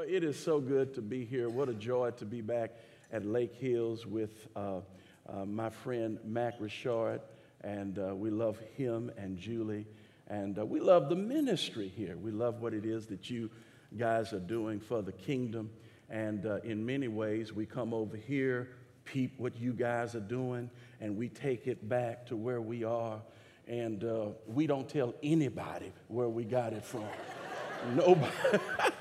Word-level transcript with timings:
Well, 0.00 0.08
it 0.08 0.24
is 0.24 0.42
so 0.42 0.60
good 0.60 0.94
to 0.94 1.02
be 1.02 1.26
here. 1.26 1.50
What 1.50 1.68
a 1.68 1.74
joy 1.74 2.12
to 2.12 2.24
be 2.24 2.40
back 2.40 2.70
at 3.12 3.26
Lake 3.26 3.54
Hills 3.54 4.06
with 4.06 4.48
uh, 4.56 4.80
uh, 5.28 5.44
my 5.44 5.68
friend 5.68 6.18
Mac 6.24 6.54
Richard. 6.58 7.20
And 7.62 7.98
uh, 7.98 8.14
we 8.14 8.30
love 8.30 8.58
him 8.78 9.12
and 9.18 9.36
Julie. 9.36 9.86
And 10.26 10.58
uh, 10.58 10.64
we 10.64 10.80
love 10.80 11.10
the 11.10 11.16
ministry 11.16 11.92
here. 11.94 12.16
We 12.16 12.30
love 12.30 12.62
what 12.62 12.72
it 12.72 12.86
is 12.86 13.08
that 13.08 13.28
you 13.28 13.50
guys 13.98 14.32
are 14.32 14.40
doing 14.40 14.80
for 14.80 15.02
the 15.02 15.12
kingdom. 15.12 15.68
And 16.08 16.46
uh, 16.46 16.60
in 16.64 16.86
many 16.86 17.08
ways, 17.08 17.52
we 17.52 17.66
come 17.66 17.92
over 17.92 18.16
here, 18.16 18.70
peep 19.04 19.34
what 19.36 19.60
you 19.60 19.74
guys 19.74 20.14
are 20.14 20.20
doing, 20.20 20.70
and 21.02 21.14
we 21.14 21.28
take 21.28 21.66
it 21.66 21.90
back 21.90 22.24
to 22.28 22.36
where 22.36 22.62
we 22.62 22.84
are. 22.84 23.20
And 23.68 24.02
uh, 24.02 24.28
we 24.46 24.66
don't 24.66 24.88
tell 24.88 25.14
anybody 25.22 25.92
where 26.08 26.30
we 26.30 26.44
got 26.44 26.72
it 26.72 26.86
from. 26.86 27.04
Nobody. 27.94 28.32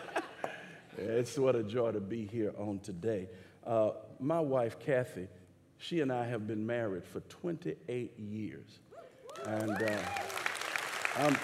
it's 1.00 1.38
what 1.38 1.56
a 1.56 1.64
joy 1.64 1.92
to 1.92 2.00
be 2.00 2.26
here 2.26 2.54
on 2.58 2.80
today. 2.80 3.30
Uh, 3.66 3.92
my 4.20 4.40
wife, 4.40 4.80
Kathy, 4.80 5.28
she 5.78 6.02
and 6.02 6.12
I 6.12 6.26
have 6.26 6.48
been 6.48 6.66
married 6.66 7.06
for 7.06 7.22
28 7.22 8.20
years. 8.20 8.80
And 9.46 9.72
uh, 9.72 9.98
I'm, 11.18 11.38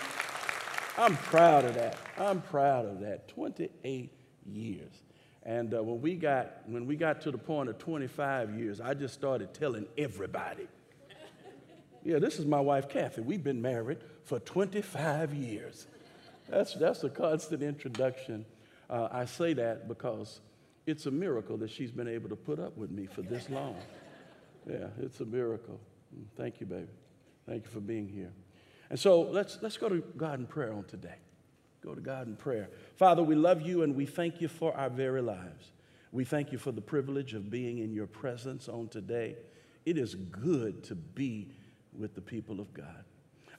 I'm 0.98 1.18
proud 1.18 1.66
of 1.66 1.76
that. 1.76 1.98
I'm 2.18 2.42
proud 2.42 2.86
of 2.86 3.00
that. 3.00 3.28
28 3.30 4.12
years. 4.46 4.92
And 5.44 5.74
uh, 5.74 5.84
when, 5.84 6.02
we 6.02 6.16
got, 6.16 6.64
when 6.66 6.86
we 6.86 6.96
got 6.96 7.22
to 7.22 7.32
the 7.32 7.38
point 7.38 7.70
of 7.70 7.78
25 7.78 8.58
years, 8.60 8.82
I 8.82 8.94
just 8.94 9.14
started 9.14 9.54
telling 9.54 9.86
everybody. 9.98 10.68
Yeah, 12.04 12.20
this 12.20 12.40
is 12.40 12.46
my 12.46 12.60
wife, 12.60 12.90
Kathy. 12.90 13.22
We've 13.22 13.44
been 13.44 13.62
married 13.62 14.00
for 14.24 14.40
25 14.40 15.34
years. 15.34 15.88
That's, 16.50 16.74
that's 16.76 17.04
a 17.04 17.10
constant 17.10 17.64
introduction. 17.64 18.46
Uh, 18.90 19.08
I 19.12 19.26
say 19.26 19.54
that 19.54 19.88
because 19.88 20.42
it's 20.86 21.06
a 21.06 21.12
miracle 21.12 21.58
that 21.58 21.70
she's 21.70 21.92
been 21.92 22.08
able 22.08 22.30
to 22.30 22.36
put 22.36 22.60
up 22.60 22.78
with 22.78 22.92
me 22.92 23.08
for 23.08 23.22
this 23.22 23.50
long. 23.50 23.76
Yeah, 24.70 24.88
it's 25.02 25.20
a 25.20 25.26
miracle. 25.26 25.80
Thank 26.36 26.60
you, 26.60 26.66
baby. 26.66 26.88
Thank 27.48 27.66
you 27.66 27.70
for 27.72 27.80
being 27.80 28.08
here. 28.08 28.32
And 28.90 29.00
so 29.00 29.22
let's, 29.22 29.58
let's 29.62 29.78
go 29.78 29.90
to 29.90 30.04
God 30.18 30.40
in 30.40 30.46
prayer 30.46 30.74
on 30.74 30.84
today. 30.86 31.16
Go 31.84 31.94
to 31.94 32.02
God 32.02 32.28
in 32.28 32.36
prayer. 32.36 32.70
Father, 32.96 33.24
we 33.24 33.36
love 33.36 33.62
you 33.62 33.84
and 33.84 33.96
we 33.96 34.06
thank 34.06 34.42
you 34.42 34.48
for 34.48 34.76
our 34.76 34.90
very 34.90 35.22
lives. 35.22 35.72
We 36.12 36.24
thank 36.24 36.52
you 36.52 36.58
for 36.58 36.72
the 36.72 36.82
privilege 36.82 37.34
of 37.34 37.50
being 37.50 37.80
in 37.80 37.94
your 37.94 38.08
presence 38.08 38.70
on 38.70 38.88
today. 38.88 39.36
It 39.86 39.98
is 39.98 40.16
good 40.16 40.84
to 40.86 40.96
be 40.96 41.50
with 41.98 42.16
the 42.16 42.22
people 42.22 42.60
of 42.60 42.74
God. 42.74 43.04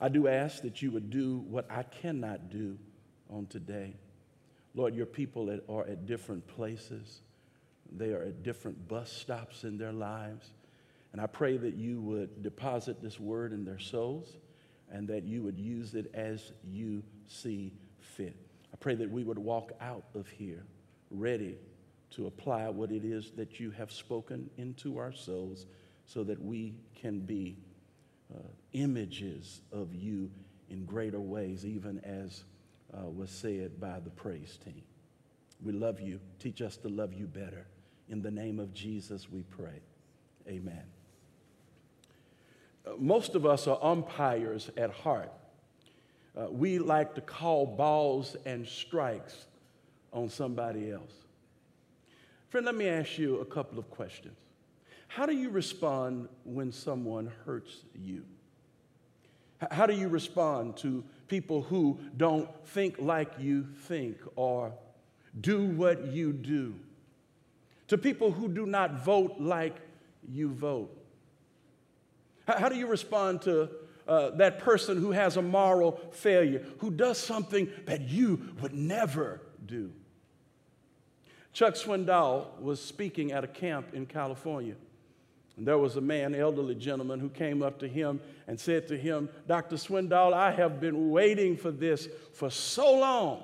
I 0.01 0.09
do 0.09 0.27
ask 0.27 0.61
that 0.63 0.81
you 0.81 0.91
would 0.91 1.09
do 1.09 1.39
what 1.49 1.65
I 1.69 1.83
cannot 1.83 2.49
do 2.49 2.77
on 3.29 3.45
today. 3.47 3.95
Lord, 4.77 4.93
your 4.93 5.07
people 5.07 5.59
are 5.67 5.87
at 5.87 6.05
different 6.05 6.45
places. 6.47 7.21
They 7.97 8.11
are 8.11 8.21
at 8.21 8.43
different 8.43 8.87
bus 8.87 9.11
stops 9.11 9.63
in 9.63 9.75
their 9.75 9.91
lives. 9.91 10.51
And 11.11 11.19
I 11.19 11.25
pray 11.25 11.57
that 11.57 11.73
you 11.73 11.99
would 12.01 12.43
deposit 12.43 13.01
this 13.01 13.19
word 13.19 13.53
in 13.53 13.65
their 13.65 13.79
souls 13.79 14.37
and 14.91 15.07
that 15.07 15.23
you 15.23 15.41
would 15.41 15.57
use 15.57 15.95
it 15.95 16.11
as 16.13 16.51
you 16.63 17.01
see 17.25 17.73
fit. 17.97 18.35
I 18.71 18.77
pray 18.77 18.93
that 18.93 19.09
we 19.09 19.23
would 19.23 19.39
walk 19.39 19.71
out 19.81 20.03
of 20.13 20.27
here 20.27 20.63
ready 21.09 21.57
to 22.11 22.27
apply 22.27 22.69
what 22.69 22.91
it 22.91 23.03
is 23.03 23.31
that 23.31 23.59
you 23.59 23.71
have 23.71 23.91
spoken 23.91 24.47
into 24.57 24.99
our 24.99 25.11
souls 25.11 25.65
so 26.05 26.23
that 26.23 26.39
we 26.39 26.75
can 26.93 27.21
be 27.21 27.57
uh, 28.31 28.37
images 28.73 29.61
of 29.71 29.95
you 29.95 30.29
in 30.69 30.85
greater 30.85 31.19
ways, 31.19 31.65
even 31.65 31.99
as 32.01 32.43
uh, 32.97 33.09
was 33.09 33.29
said 33.29 33.79
by 33.79 33.99
the 33.99 34.09
praise 34.09 34.57
team. 34.63 34.81
We 35.63 35.73
love 35.73 35.99
you. 35.99 36.19
Teach 36.39 36.61
us 36.61 36.77
to 36.77 36.89
love 36.89 37.13
you 37.13 37.25
better. 37.25 37.65
In 38.09 38.21
the 38.21 38.31
name 38.31 38.59
of 38.59 38.73
Jesus, 38.73 39.29
we 39.29 39.41
pray. 39.43 39.81
Amen. 40.47 40.83
Uh, 42.85 42.91
most 42.97 43.35
of 43.35 43.45
us 43.45 43.67
are 43.67 43.79
umpires 43.81 44.69
at 44.77 44.91
heart. 44.91 45.31
Uh, 46.37 46.47
we 46.49 46.77
like 46.77 47.15
to 47.15 47.21
call 47.21 47.65
balls 47.65 48.35
and 48.45 48.65
strikes 48.67 49.47
on 50.13 50.29
somebody 50.29 50.91
else. 50.91 51.11
Friend, 52.49 52.65
let 52.65 52.75
me 52.75 52.87
ask 52.87 53.17
you 53.17 53.39
a 53.39 53.45
couple 53.45 53.77
of 53.79 53.89
questions. 53.89 54.37
How 55.07 55.25
do 55.25 55.35
you 55.35 55.49
respond 55.49 56.29
when 56.43 56.71
someone 56.71 57.31
hurts 57.45 57.83
you? 57.95 58.23
How 59.71 59.85
do 59.85 59.93
you 59.93 60.07
respond 60.07 60.77
to 60.77 61.03
people 61.27 61.63
who 61.63 61.99
don't 62.15 62.47
think 62.67 62.95
like 62.99 63.31
you 63.39 63.67
think 63.83 64.17
or 64.35 64.73
do 65.39 65.65
what 65.65 66.07
you 66.07 66.31
do? 66.31 66.75
To 67.87 67.97
people 67.97 68.31
who 68.31 68.47
do 68.49 68.65
not 68.65 69.03
vote 69.03 69.35
like 69.39 69.75
you 70.29 70.49
vote? 70.49 70.93
How 72.47 72.69
do 72.69 72.75
you 72.75 72.87
respond 72.87 73.41
to 73.43 73.69
uh, 74.07 74.29
that 74.31 74.59
person 74.59 74.97
who 74.97 75.11
has 75.11 75.37
a 75.37 75.41
moral 75.41 75.99
failure, 76.11 76.63
who 76.79 76.91
does 76.91 77.17
something 77.17 77.69
that 77.85 78.09
you 78.09 78.53
would 78.61 78.73
never 78.73 79.41
do? 79.65 79.91
Chuck 81.51 81.73
Swindoll 81.73 82.59
was 82.61 82.81
speaking 82.81 83.31
at 83.31 83.43
a 83.43 83.47
camp 83.47 83.93
in 83.93 84.05
California. 84.05 84.75
And 85.57 85.67
there 85.67 85.77
was 85.77 85.95
a 85.95 86.01
man, 86.01 86.35
elderly 86.35 86.75
gentleman, 86.75 87.19
who 87.19 87.29
came 87.29 87.63
up 87.63 87.79
to 87.79 87.87
him 87.87 88.21
and 88.47 88.59
said 88.59 88.87
to 88.89 88.97
him, 88.97 89.27
Dr. 89.47 89.75
Swindoll, 89.75 90.33
I 90.33 90.51
have 90.51 90.79
been 90.79 91.09
waiting 91.09 91.57
for 91.57 91.71
this 91.71 92.07
for 92.33 92.51
so 92.51 92.99
long. 92.99 93.43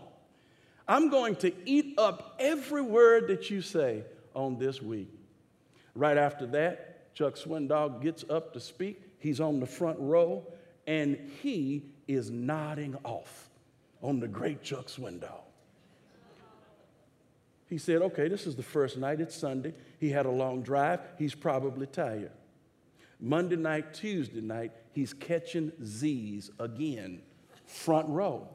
I'm 0.88 1.09
going 1.09 1.35
to 1.38 1.51
eat 1.66 1.96
up 1.97 2.35
every 2.40 2.84
word 2.84 3.28
that 3.29 3.50
you 3.50 3.62
say 3.62 4.03
on 4.35 4.59
this 4.59 4.81
week. 4.81 5.09
Right 5.96 6.18
after 6.18 6.46
that, 6.47 7.13
Chuck 7.16 7.35
Swindoll 7.35 8.01
gets 8.01 8.25
up 8.30 8.53
to 8.53 8.59
speak. 8.59 9.01
He's 9.19 9.40
on 9.40 9.59
the 9.59 9.66
front 9.66 10.00
row 10.00 10.45
and 10.85 11.18
he 11.41 11.84
is 12.07 12.30
nodding 12.30 12.95
off 13.03 13.50
on 14.01 14.19
the 14.19 14.28
great 14.28 14.62
Chuck 14.62 14.88
Swindoll. 14.88 15.41
He 17.73 17.79
said, 17.79 18.03
Okay, 18.03 18.28
this 18.28 18.45
is 18.45 18.56
the 18.56 18.61
first 18.61 19.00
night. 19.00 19.19
It's 19.19 19.35
Sunday. 19.35 19.73
He 20.00 20.11
had 20.11 20.28
a 20.28 20.29
long 20.29 20.61
drive. 20.61 21.00
He's 21.17 21.34
probably 21.34 21.88
tired. 21.88 22.29
Monday 23.19 23.56
night, 23.56 23.95
Tuesday 23.95 24.41
night, 24.41 24.73
he's 24.91 25.11
catching 25.11 25.72
Z's 25.83 26.51
again, 26.59 27.23
front 27.66 28.09
row. 28.09 28.47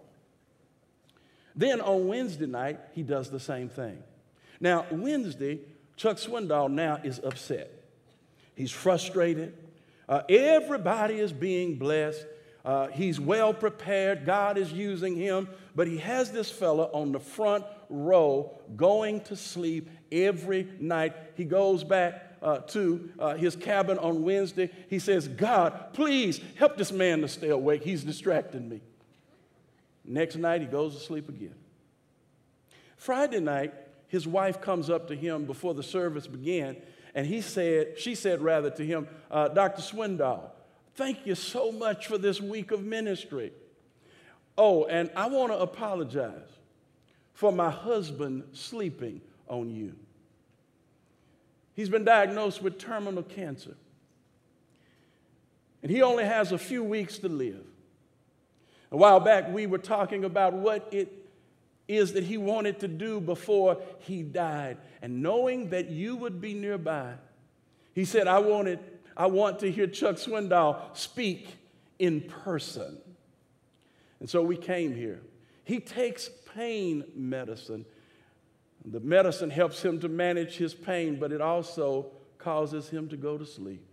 Then 1.57 1.81
on 1.81 2.07
Wednesday 2.07 2.47
night, 2.47 2.79
he 2.93 3.03
does 3.03 3.29
the 3.29 3.41
same 3.41 3.69
thing. 3.69 4.05
Now, 4.61 4.87
Wednesday, 4.93 5.63
Chuck 5.97 6.19
Swindoll 6.19 6.71
now 6.71 7.01
is 7.03 7.19
upset. 7.19 7.73
He's 8.55 8.71
frustrated. 8.71 9.53
Uh, 10.09 10.23
everybody 10.29 11.19
is 11.19 11.33
being 11.33 11.75
blessed. 11.75 12.25
Uh, 12.65 12.89
he's 12.89 13.19
well 13.19 13.55
prepared. 13.55 14.27
God 14.27 14.59
is 14.59 14.73
using 14.73 15.17
him. 15.17 15.49
But 15.75 15.87
he 15.87 15.99
has 15.99 16.31
this 16.31 16.51
fella 16.51 16.85
on 16.93 17.13
the 17.13 17.21
front 17.21 17.65
row 17.89 18.59
going 18.77 19.21
to 19.23 19.37
sleep 19.37 19.89
every 20.11 20.69
night. 20.79 21.15
He 21.35 21.45
goes 21.45 21.85
back 21.85 22.37
uh, 22.43 22.59
to 22.59 23.11
uh, 23.19 23.35
his 23.35 23.57
cabin 23.57 23.99
on 23.99 24.23
Wednesday. 24.23 24.71
He 24.89 24.99
says, 24.99 25.29
God, 25.29 25.93
please 25.93 26.41
help 26.57 26.77
this 26.77 26.93
man 26.93 27.21
to 27.23 27.29
stay 27.29 27.49
awake. 27.49 27.83
He's 27.83 28.05
distracting 28.05 28.69
me. 28.69 28.81
Next 30.05 30.37
night, 30.37 30.61
he 30.61 30.67
goes 30.67 30.95
to 30.95 31.01
sleep 31.01 31.29
again. 31.29 31.55
Friday 32.97 33.41
night, 33.41 33.75
his 34.09 34.27
wife 34.27 34.61
comes 34.61 34.89
up 34.89 35.09
to 35.09 35.15
him 35.15 35.45
before 35.45 35.75
the 35.75 35.83
service 35.83 36.27
began, 36.27 36.77
and 37.15 37.27
he 37.27 37.41
said, 37.41 37.99
she 37.99 38.15
said 38.15 38.41
rather 38.41 38.71
to 38.71 38.85
him, 38.85 39.07
uh, 39.31 39.49
Dr. 39.49 39.83
Swindoll, 39.83 40.51
thank 40.99 41.27
you 41.27 41.37
so 41.37 41.71
much 41.71 42.09
for 42.09 42.19
this 42.19 42.41
week 42.41 42.73
of 42.73 42.85
ministry. 42.85 43.53
Oh, 44.59 44.85
and 44.87 45.09
I 45.15 45.29
want 45.29 45.53
to 45.53 45.59
apologize 45.59 46.51
for 47.35 47.53
my 47.53 47.71
husband 47.71 48.43
sleeping 48.53 49.21
on 49.47 49.71
you. 49.71 49.95
He's 51.77 51.89
been 51.89 52.05
diagnosed 52.05 52.61
with 52.61 52.79
terminal 52.79 53.23
cancer. 53.23 53.77
And 55.85 55.93
he 55.93 56.03
only 56.03 56.25
has 56.25 56.51
a 56.51 56.59
few 56.59 56.83
weeks 56.83 57.19
to 57.19 57.29
live. 57.29 57.65
A 58.91 58.97
while 58.97 59.21
back, 59.21 59.53
we 59.53 59.67
were 59.69 59.79
talking 59.79 60.25
about 60.25 60.53
what 60.53 60.89
it 60.91 61.13
is 61.87 62.15
that 62.15 62.25
he 62.25 62.39
wanted 62.39 62.81
to 62.81 62.89
do 62.89 63.21
before 63.21 63.81
he 64.01 64.25
died. 64.25 64.79
And 65.01 65.23
knowing 65.23 65.71
that 65.71 65.91
you 65.91 66.17
would 66.17 66.41
be 66.41 66.55
nearby, 66.55 67.13
he 67.95 68.05
said, 68.05 68.27
I, 68.27 68.41
wanted, 68.41 68.81
I 69.19 69.27
want 69.27 69.59
to 69.59 69.71
hear 69.71 69.89
Chuck 69.89 70.17
Swindoll 70.17 70.97
speak 70.97 71.49
in 71.99 72.21
person. 72.21 72.99
And 74.21 74.31
so 74.31 74.43
we 74.43 74.57
came 74.57 74.95
here. 74.95 75.21
He 75.65 75.81
takes 75.81 76.31
pain 76.55 77.05
medicine. 77.17 77.85
The 78.85 79.01
medicine 79.01 79.51
helps 79.51 79.83
him 79.83 79.99
to 80.01 80.09
manage 80.09 80.57
his 80.57 80.73
pain, 80.73 81.19
but 81.19 81.33
it 81.33 81.41
also 81.41 82.13
causes 82.39 82.89
him 82.89 83.09
to 83.09 83.17
go 83.17 83.37
to 83.37 83.45
sleep. 83.45 83.85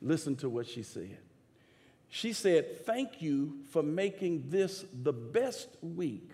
Listen 0.00 0.36
to 0.36 0.48
what 0.48 0.68
she 0.68 0.84
said. 0.84 1.18
She 2.08 2.32
said, 2.32 2.86
Thank 2.86 3.20
you 3.20 3.58
for 3.70 3.82
making 3.82 4.44
this 4.48 4.84
the 5.02 5.12
best 5.12 5.68
week 5.82 6.30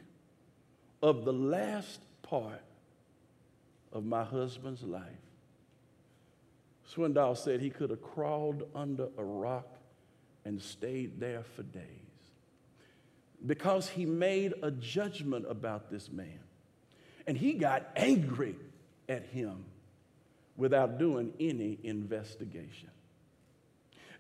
of 1.02 1.24
the 1.24 1.32
last 1.32 2.00
part 2.22 2.62
of 3.92 4.04
my 4.04 4.24
husband's 4.24 4.82
life. 4.82 5.27
Swindoll 6.94 7.36
said 7.36 7.60
he 7.60 7.70
could 7.70 7.90
have 7.90 8.02
crawled 8.02 8.64
under 8.74 9.08
a 9.18 9.24
rock 9.24 9.68
and 10.44 10.60
stayed 10.60 11.20
there 11.20 11.42
for 11.54 11.62
days 11.62 11.84
because 13.44 13.88
he 13.88 14.06
made 14.06 14.54
a 14.62 14.70
judgment 14.70 15.46
about 15.48 15.90
this 15.90 16.10
man. 16.10 16.40
And 17.26 17.36
he 17.36 17.52
got 17.52 17.88
angry 17.94 18.56
at 19.08 19.26
him 19.26 19.64
without 20.56 20.98
doing 20.98 21.32
any 21.38 21.78
investigation. 21.82 22.90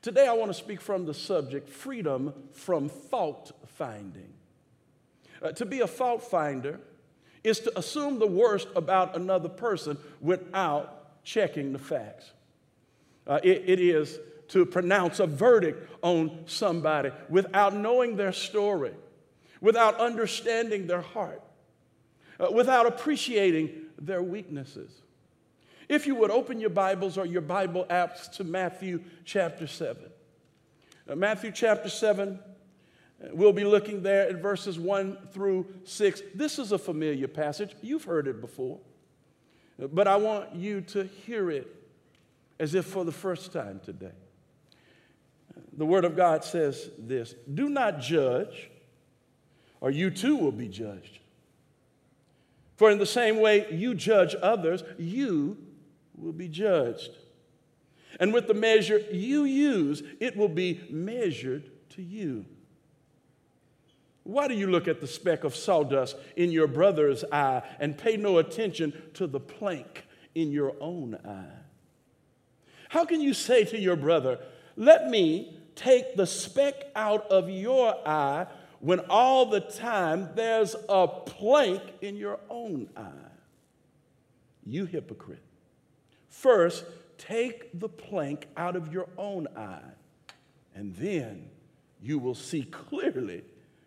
Today, 0.02 0.28
I 0.28 0.34
want 0.34 0.50
to 0.50 0.54
speak 0.54 0.80
from 0.80 1.06
the 1.06 1.14
subject 1.14 1.68
freedom 1.68 2.32
from 2.52 2.88
fault 2.88 3.52
finding. 3.66 4.32
Uh, 5.42 5.52
to 5.52 5.66
be 5.66 5.80
a 5.80 5.86
fault 5.86 6.22
finder 6.22 6.78
is 7.42 7.60
to 7.60 7.76
assume 7.78 8.18
the 8.18 8.26
worst 8.26 8.68
about 8.76 9.16
another 9.16 9.48
person 9.48 9.96
without 10.20 11.24
checking 11.24 11.72
the 11.72 11.78
facts. 11.78 12.32
Uh, 13.28 13.38
it, 13.44 13.64
it 13.66 13.80
is 13.80 14.18
to 14.48 14.64
pronounce 14.64 15.20
a 15.20 15.26
verdict 15.26 15.90
on 16.02 16.44
somebody 16.46 17.10
without 17.28 17.74
knowing 17.74 18.16
their 18.16 18.32
story, 18.32 18.94
without 19.60 20.00
understanding 20.00 20.86
their 20.86 21.02
heart, 21.02 21.42
uh, 22.40 22.50
without 22.50 22.86
appreciating 22.86 23.70
their 23.98 24.22
weaknesses. 24.22 24.90
If 25.88 26.06
you 26.06 26.14
would 26.14 26.30
open 26.30 26.60
your 26.60 26.70
Bibles 26.70 27.18
or 27.18 27.26
your 27.26 27.42
Bible 27.42 27.86
apps 27.90 28.30
to 28.32 28.44
Matthew 28.44 29.02
chapter 29.24 29.66
7. 29.66 30.02
Uh, 31.08 31.14
Matthew 31.14 31.50
chapter 31.50 31.90
7, 31.90 32.38
uh, 32.38 33.28
we'll 33.32 33.52
be 33.52 33.64
looking 33.64 34.02
there 34.02 34.28
at 34.28 34.36
verses 34.36 34.78
1 34.78 35.18
through 35.32 35.66
6. 35.84 36.22
This 36.34 36.58
is 36.58 36.72
a 36.72 36.78
familiar 36.78 37.28
passage. 37.28 37.74
You've 37.82 38.04
heard 38.04 38.26
it 38.26 38.40
before. 38.40 38.78
But 39.78 40.08
I 40.08 40.16
want 40.16 40.54
you 40.54 40.80
to 40.80 41.04
hear 41.04 41.50
it 41.50 41.77
as 42.58 42.74
if 42.74 42.86
for 42.86 43.04
the 43.04 43.12
first 43.12 43.52
time 43.52 43.80
today. 43.84 44.12
The 45.76 45.86
Word 45.86 46.04
of 46.04 46.16
God 46.16 46.44
says 46.44 46.90
this 46.98 47.34
Do 47.52 47.68
not 47.68 48.00
judge, 48.00 48.70
or 49.80 49.90
you 49.90 50.10
too 50.10 50.36
will 50.36 50.52
be 50.52 50.68
judged. 50.68 51.18
For 52.76 52.90
in 52.90 52.98
the 52.98 53.06
same 53.06 53.40
way 53.40 53.66
you 53.72 53.94
judge 53.94 54.36
others, 54.40 54.84
you 54.98 55.56
will 56.16 56.32
be 56.32 56.48
judged. 56.48 57.10
And 58.20 58.32
with 58.32 58.46
the 58.46 58.54
measure 58.54 58.98
you 59.12 59.44
use, 59.44 60.02
it 60.20 60.36
will 60.36 60.48
be 60.48 60.80
measured 60.90 61.70
to 61.90 62.02
you. 62.02 62.44
Why 64.24 64.46
do 64.46 64.54
you 64.54 64.66
look 64.66 64.88
at 64.88 65.00
the 65.00 65.06
speck 65.06 65.44
of 65.44 65.56
sawdust 65.56 66.16
in 66.36 66.52
your 66.52 66.66
brother's 66.66 67.24
eye 67.32 67.62
and 67.80 67.96
pay 67.96 68.16
no 68.16 68.38
attention 68.38 68.92
to 69.14 69.26
the 69.26 69.40
plank 69.40 70.04
in 70.34 70.52
your 70.52 70.74
own 70.80 71.16
eye? 71.24 71.57
How 72.88 73.04
can 73.04 73.20
you 73.20 73.34
say 73.34 73.64
to 73.64 73.78
your 73.78 73.96
brother, 73.96 74.38
Let 74.76 75.08
me 75.08 75.56
take 75.74 76.16
the 76.16 76.26
speck 76.26 76.74
out 76.96 77.30
of 77.30 77.48
your 77.48 77.94
eye 78.06 78.46
when 78.80 79.00
all 79.10 79.46
the 79.46 79.60
time 79.60 80.30
there's 80.34 80.74
a 80.88 81.06
plank 81.06 81.82
in 82.00 82.16
your 82.16 82.40
own 82.48 82.88
eye? 82.96 83.30
You 84.64 84.86
hypocrite. 84.86 85.42
First, 86.28 86.84
take 87.16 87.78
the 87.78 87.88
plank 87.88 88.46
out 88.56 88.76
of 88.76 88.92
your 88.92 89.08
own 89.16 89.48
eye, 89.56 89.90
and 90.74 90.94
then 90.96 91.48
you 92.00 92.18
will 92.18 92.34
see 92.34 92.62
clearly 92.62 93.42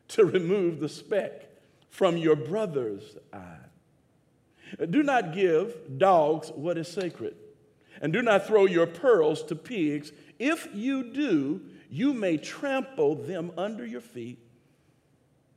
to 0.09 0.25
remove 0.25 0.79
the 0.79 0.89
speck 0.89 1.47
from 1.89 2.17
your 2.17 2.35
brother's 2.35 3.17
eye. 3.31 3.57
Do 4.89 5.03
not 5.03 5.33
give 5.33 5.97
dogs 5.97 6.51
what 6.55 6.77
is 6.77 6.87
sacred, 6.87 7.35
and 8.01 8.11
do 8.11 8.21
not 8.21 8.47
throw 8.47 8.65
your 8.65 8.87
pearls 8.87 9.43
to 9.43 9.55
pigs. 9.55 10.11
If 10.39 10.67
you 10.73 11.13
do, 11.13 11.61
you 11.89 12.13
may 12.13 12.37
trample 12.37 13.15
them 13.15 13.51
under 13.57 13.85
your 13.85 14.01
feet. 14.01 14.39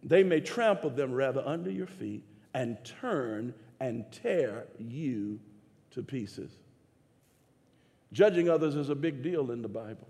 They 0.02 0.22
may 0.22 0.40
trample 0.40 0.90
them 0.90 1.12
rather 1.12 1.42
under 1.44 1.70
your 1.70 1.86
feet 1.86 2.22
and 2.52 2.76
turn 2.84 3.54
and 3.80 4.04
tear 4.12 4.66
you 4.78 5.40
to 5.92 6.02
pieces. 6.02 6.50
Judging 8.12 8.48
others 8.48 8.76
is 8.76 8.90
a 8.90 8.94
big 8.94 9.22
deal 9.22 9.50
in 9.50 9.62
the 9.62 9.68
Bible. 9.68 10.08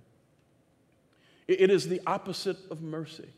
It 1.46 1.70
is 1.70 1.88
the 1.88 2.00
opposite 2.06 2.58
of 2.70 2.82
mercy. 2.82 3.28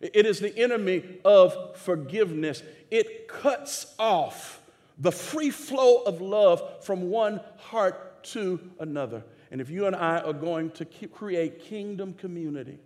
It 0.00 0.26
is 0.26 0.40
the 0.40 0.56
enemy 0.58 1.18
of 1.24 1.76
forgiveness. 1.76 2.62
It 2.90 3.28
cuts 3.28 3.94
off 3.98 4.60
the 4.98 5.12
free 5.12 5.50
flow 5.50 6.02
of 6.02 6.20
love 6.20 6.84
from 6.84 7.10
one 7.10 7.40
heart 7.56 8.22
to 8.24 8.60
another. 8.78 9.24
And 9.50 9.60
if 9.60 9.70
you 9.70 9.86
and 9.86 9.94
I 9.94 10.20
are 10.20 10.32
going 10.32 10.70
to 10.72 10.84
create 10.84 11.60
kingdom 11.60 12.14
community, 12.14 12.78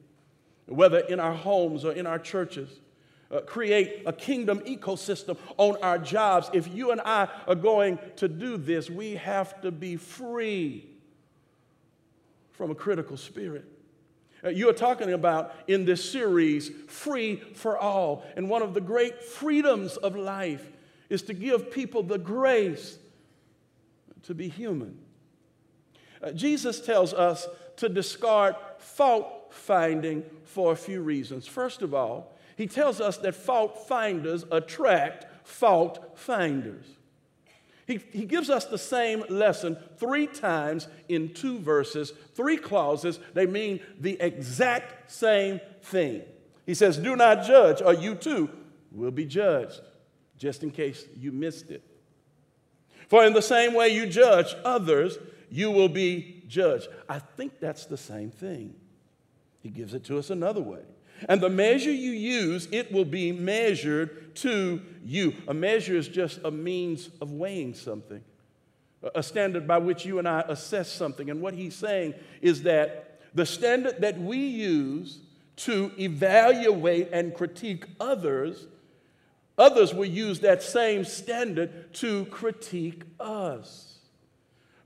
whether 0.66 0.98
in 0.98 1.20
our 1.20 1.34
homes 1.34 1.84
or 1.84 1.92
in 1.92 2.06
our 2.06 2.18
churches, 2.18 2.80
uh, 3.30 3.40
create 3.40 4.02
a 4.06 4.12
kingdom 4.12 4.60
ecosystem 4.60 5.36
on 5.58 5.76
our 5.82 5.98
jobs. 5.98 6.50
If 6.52 6.74
you 6.74 6.92
and 6.92 7.00
I 7.02 7.28
are 7.46 7.54
going 7.54 7.98
to 8.16 8.28
do 8.28 8.56
this, 8.56 8.88
we 8.88 9.16
have 9.16 9.60
to 9.60 9.70
be 9.70 9.96
free 9.96 10.88
from 12.52 12.70
a 12.70 12.74
critical 12.74 13.16
spirit. 13.16 13.66
Uh, 14.42 14.48
you 14.48 14.68
are 14.68 14.74
talking 14.74 15.12
about 15.12 15.54
in 15.66 15.84
this 15.84 16.10
series, 16.10 16.70
Free 16.86 17.36
for 17.36 17.76
All. 17.76 18.24
And 18.36 18.48
one 18.48 18.62
of 18.62 18.72
the 18.72 18.80
great 18.80 19.22
freedoms 19.22 19.96
of 19.96 20.16
life 20.16 20.66
is 21.08 21.22
to 21.22 21.34
give 21.34 21.70
people 21.70 22.02
the 22.02 22.18
grace 22.18 22.98
to 24.24 24.34
be 24.34 24.48
human. 24.48 24.98
Uh, 26.22 26.32
Jesus 26.32 26.80
tells 26.80 27.14
us 27.14 27.46
to 27.76 27.88
discard 27.88 28.56
fault 28.78 29.52
finding 29.54 30.24
for 30.44 30.72
a 30.72 30.76
few 30.76 31.00
reasons. 31.00 31.46
First 31.46 31.82
of 31.82 31.94
all, 31.94 32.34
he 32.56 32.66
tells 32.66 33.00
us 33.00 33.16
that 33.18 33.34
fault 33.34 33.86
finders 33.86 34.44
attract 34.50 35.46
fault 35.46 36.18
finders. 36.18 36.86
He, 37.86 38.00
he 38.12 38.26
gives 38.26 38.50
us 38.50 38.66
the 38.66 38.76
same 38.76 39.24
lesson 39.30 39.78
three 39.96 40.26
times 40.26 40.88
in 41.08 41.32
two 41.32 41.58
verses, 41.58 42.12
three 42.34 42.58
clauses. 42.58 43.18
They 43.32 43.46
mean 43.46 43.80
the 43.98 44.20
exact 44.20 45.10
same 45.10 45.60
thing. 45.82 46.22
He 46.66 46.74
says, 46.74 46.98
Do 46.98 47.16
not 47.16 47.46
judge, 47.46 47.80
or 47.80 47.94
you 47.94 48.14
too 48.14 48.50
will 48.92 49.10
be 49.10 49.24
judged, 49.24 49.80
just 50.38 50.62
in 50.62 50.70
case 50.70 51.04
you 51.16 51.32
missed 51.32 51.70
it. 51.70 51.82
For 53.08 53.24
in 53.24 53.32
the 53.32 53.42
same 53.42 53.74
way 53.74 53.88
you 53.88 54.06
judge 54.06 54.54
others, 54.64 55.18
you 55.50 55.70
will 55.70 55.88
be 55.88 56.42
judged. 56.46 56.88
I 57.08 57.18
think 57.18 57.60
that's 57.60 57.86
the 57.86 57.96
same 57.96 58.30
thing. 58.30 58.74
He 59.62 59.70
gives 59.70 59.94
it 59.94 60.04
to 60.04 60.18
us 60.18 60.30
another 60.30 60.60
way. 60.60 60.82
And 61.28 61.40
the 61.40 61.50
measure 61.50 61.90
you 61.90 62.12
use, 62.12 62.68
it 62.70 62.92
will 62.92 63.04
be 63.04 63.32
measured 63.32 64.36
to 64.36 64.80
you. 65.04 65.34
A 65.48 65.54
measure 65.54 65.96
is 65.96 66.06
just 66.06 66.38
a 66.44 66.50
means 66.50 67.08
of 67.20 67.32
weighing 67.32 67.74
something, 67.74 68.22
a 69.14 69.22
standard 69.22 69.66
by 69.66 69.78
which 69.78 70.06
you 70.06 70.18
and 70.18 70.28
I 70.28 70.44
assess 70.46 70.92
something. 70.92 71.28
And 71.28 71.40
what 71.40 71.54
he's 71.54 71.74
saying 71.74 72.14
is 72.40 72.62
that 72.62 73.20
the 73.34 73.46
standard 73.46 74.00
that 74.00 74.18
we 74.20 74.38
use 74.38 75.18
to 75.56 75.90
evaluate 75.98 77.08
and 77.12 77.34
critique 77.34 77.86
others, 77.98 78.66
others 79.58 79.92
will 79.92 80.06
use 80.06 80.40
that 80.40 80.62
same 80.62 81.04
standard 81.04 81.92
to 81.94 82.24
critique 82.26 83.02
us. 83.18 83.98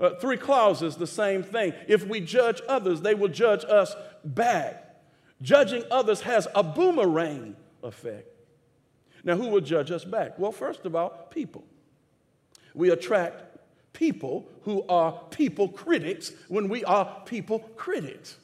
Uh, 0.00 0.10
three 0.16 0.36
clauses, 0.36 0.96
the 0.96 1.06
same 1.06 1.42
thing. 1.42 1.72
If 1.86 2.06
we 2.06 2.20
judge 2.20 2.60
others, 2.68 3.02
they 3.02 3.14
will 3.14 3.28
judge 3.28 3.64
us 3.64 3.94
back. 4.24 4.96
Judging 5.40 5.84
others 5.90 6.22
has 6.22 6.48
a 6.54 6.62
boomerang 6.62 7.56
effect. 7.82 8.28
Now, 9.24 9.36
who 9.36 9.48
will 9.48 9.60
judge 9.60 9.90
us 9.90 10.04
back? 10.04 10.38
Well, 10.38 10.52
first 10.52 10.84
of 10.84 10.96
all, 10.96 11.10
people. 11.30 11.64
We 12.74 12.90
attract 12.90 13.44
people 13.92 14.48
who 14.62 14.84
are 14.88 15.12
people 15.30 15.68
critics 15.68 16.32
when 16.48 16.68
we 16.68 16.84
are 16.84 17.22
people 17.26 17.60
critics. 17.76 18.36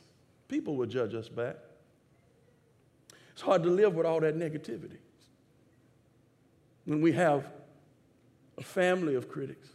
People 0.46 0.76
will 0.76 0.86
judge 0.86 1.14
us 1.14 1.28
back. 1.28 1.56
It's 3.32 3.42
hard 3.42 3.62
to 3.64 3.70
live 3.70 3.94
with 3.94 4.06
all 4.06 4.20
that 4.20 4.36
negativity. 4.36 4.98
When 6.88 7.02
we 7.02 7.12
have 7.12 7.46
a 8.56 8.62
family 8.62 9.14
of 9.14 9.28
critics, 9.28 9.68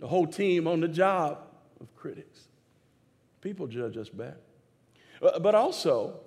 a 0.00 0.06
whole 0.06 0.28
team 0.28 0.68
on 0.68 0.78
the 0.80 0.86
job 0.86 1.40
of 1.80 1.92
critics, 1.96 2.46
people 3.40 3.66
judge 3.66 3.96
us 3.96 4.08
back. 4.08 4.36
Uh, 5.20 5.40
but 5.40 5.56
also, 5.56 6.20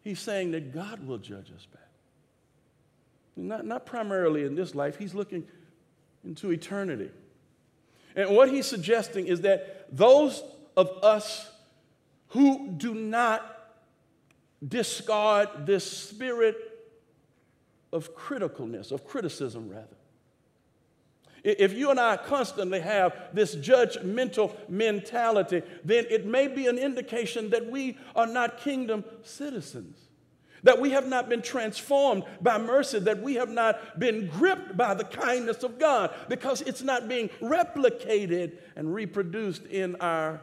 he's 0.00 0.20
saying 0.20 0.52
that 0.52 0.72
God 0.72 1.06
will 1.06 1.18
judge 1.18 1.52
us 1.54 1.66
back. 1.66 1.82
Not, 3.36 3.66
not 3.66 3.84
primarily 3.84 4.44
in 4.44 4.54
this 4.54 4.74
life, 4.74 4.96
he's 4.96 5.14
looking 5.14 5.46
into 6.24 6.50
eternity. 6.50 7.10
And 8.16 8.34
what 8.34 8.48
he's 8.48 8.64
suggesting 8.64 9.26
is 9.26 9.42
that 9.42 9.94
those 9.94 10.42
of 10.78 10.88
us 11.02 11.50
who 12.28 12.70
do 12.70 12.94
not 12.94 13.74
discard 14.66 15.66
this 15.66 15.84
spirit 15.84 16.63
of 17.94 18.14
criticalness, 18.16 18.90
of 18.90 19.06
criticism 19.06 19.70
rather, 19.70 19.96
If 21.44 21.74
you 21.74 21.90
and 21.90 22.00
I 22.00 22.16
constantly 22.16 22.80
have 22.80 23.14
this 23.32 23.54
judgmental 23.54 24.52
mentality, 24.68 25.62
then 25.84 26.06
it 26.10 26.26
may 26.26 26.48
be 26.48 26.66
an 26.66 26.76
indication 26.76 27.50
that 27.50 27.70
we 27.70 27.96
are 28.16 28.26
not 28.26 28.58
kingdom 28.58 29.04
citizens, 29.22 29.96
that 30.64 30.80
we 30.80 30.90
have 30.90 31.06
not 31.06 31.28
been 31.28 31.42
transformed 31.42 32.24
by 32.40 32.58
mercy, 32.58 32.98
that 32.98 33.22
we 33.22 33.34
have 33.34 33.50
not 33.50 34.00
been 34.00 34.26
gripped 34.26 34.76
by 34.76 34.94
the 34.94 35.04
kindness 35.04 35.62
of 35.62 35.78
God 35.78 36.12
because 36.28 36.62
it's 36.62 36.82
not 36.82 37.08
being 37.08 37.28
replicated 37.40 38.58
and 38.74 38.92
reproduced 38.92 39.66
in 39.66 39.94
our 39.96 40.40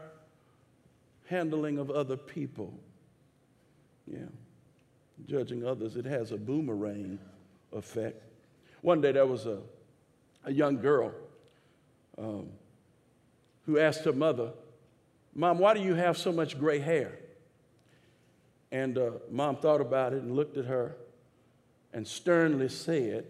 handling 1.26 1.78
of 1.78 1.90
other 1.90 2.16
people. 2.16 2.72
Yeah. 4.06 4.20
Judging 5.26 5.66
others, 5.66 5.96
it 5.96 6.04
has 6.04 6.32
a 6.32 6.36
boomerang 6.36 7.18
effect. 7.72 8.22
One 8.80 9.00
day 9.00 9.12
there 9.12 9.26
was 9.26 9.46
a 9.46 9.58
a 10.44 10.52
young 10.52 10.80
girl 10.80 11.12
um, 12.18 12.48
who 13.66 13.78
asked 13.78 14.04
her 14.04 14.12
mother, 14.12 14.52
Mom, 15.34 15.58
why 15.58 15.74
do 15.74 15.80
you 15.80 15.94
have 15.94 16.18
so 16.18 16.32
much 16.32 16.58
gray 16.58 16.78
hair? 16.78 17.18
And 18.70 18.98
uh, 18.98 19.10
mom 19.30 19.56
thought 19.56 19.80
about 19.80 20.12
it 20.12 20.22
and 20.22 20.34
looked 20.34 20.56
at 20.56 20.66
her 20.66 20.96
and 21.92 22.06
sternly 22.06 22.68
said, 22.68 23.26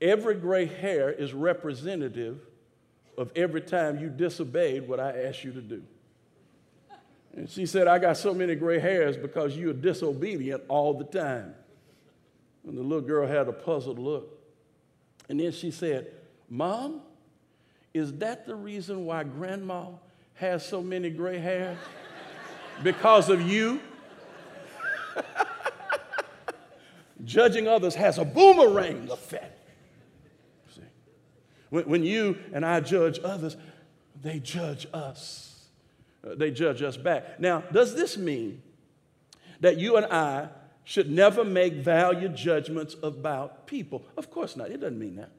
Every 0.00 0.34
gray 0.34 0.66
hair 0.66 1.10
is 1.10 1.34
representative 1.34 2.40
of 3.18 3.30
every 3.36 3.60
time 3.60 3.98
you 3.98 4.08
disobeyed 4.08 4.88
what 4.88 4.98
I 4.98 5.24
asked 5.24 5.44
you 5.44 5.52
to 5.52 5.60
do. 5.60 5.82
And 7.36 7.48
she 7.48 7.66
said, 7.66 7.86
I 7.86 7.98
got 7.98 8.16
so 8.16 8.32
many 8.32 8.54
gray 8.54 8.78
hairs 8.78 9.16
because 9.16 9.56
you're 9.56 9.74
disobedient 9.74 10.62
all 10.68 10.94
the 10.94 11.04
time. 11.04 11.54
And 12.66 12.76
the 12.76 12.82
little 12.82 13.00
girl 13.00 13.26
had 13.26 13.48
a 13.48 13.52
puzzled 13.52 13.98
look. 13.98 14.38
And 15.28 15.40
then 15.40 15.52
she 15.52 15.70
said, 15.70 16.12
Mom, 16.48 17.00
is 17.94 18.12
that 18.14 18.46
the 18.46 18.54
reason 18.54 19.06
why 19.06 19.24
grandma 19.24 19.86
has 20.34 20.66
so 20.66 20.82
many 20.82 21.10
gray 21.10 21.38
hairs? 21.38 21.78
because 22.82 23.28
of 23.28 23.42
you? 23.42 23.80
Judging 27.24 27.68
others 27.68 27.94
has 27.94 28.18
a 28.18 28.24
boomerang 28.24 29.10
effect. 29.10 29.58
See? 30.74 30.82
When, 31.68 31.84
when 31.84 32.04
you 32.04 32.38
and 32.52 32.64
I 32.64 32.80
judge 32.80 33.20
others, 33.22 33.56
they 34.22 34.38
judge 34.38 34.86
us. 34.92 35.66
Uh, 36.24 36.34
they 36.34 36.50
judge 36.50 36.82
us 36.82 36.96
back. 36.96 37.40
Now, 37.40 37.62
does 37.72 37.94
this 37.94 38.16
mean 38.16 38.62
that 39.60 39.76
you 39.76 39.96
and 39.96 40.06
I 40.06 40.48
should 40.84 41.10
never 41.10 41.44
make 41.44 41.74
value 41.74 42.28
judgments 42.28 42.96
about 43.02 43.66
people. 43.66 44.02
Of 44.16 44.30
course 44.30 44.56
not. 44.56 44.70
It 44.70 44.80
doesn't 44.80 44.98
mean 44.98 45.16
that. 45.16 45.30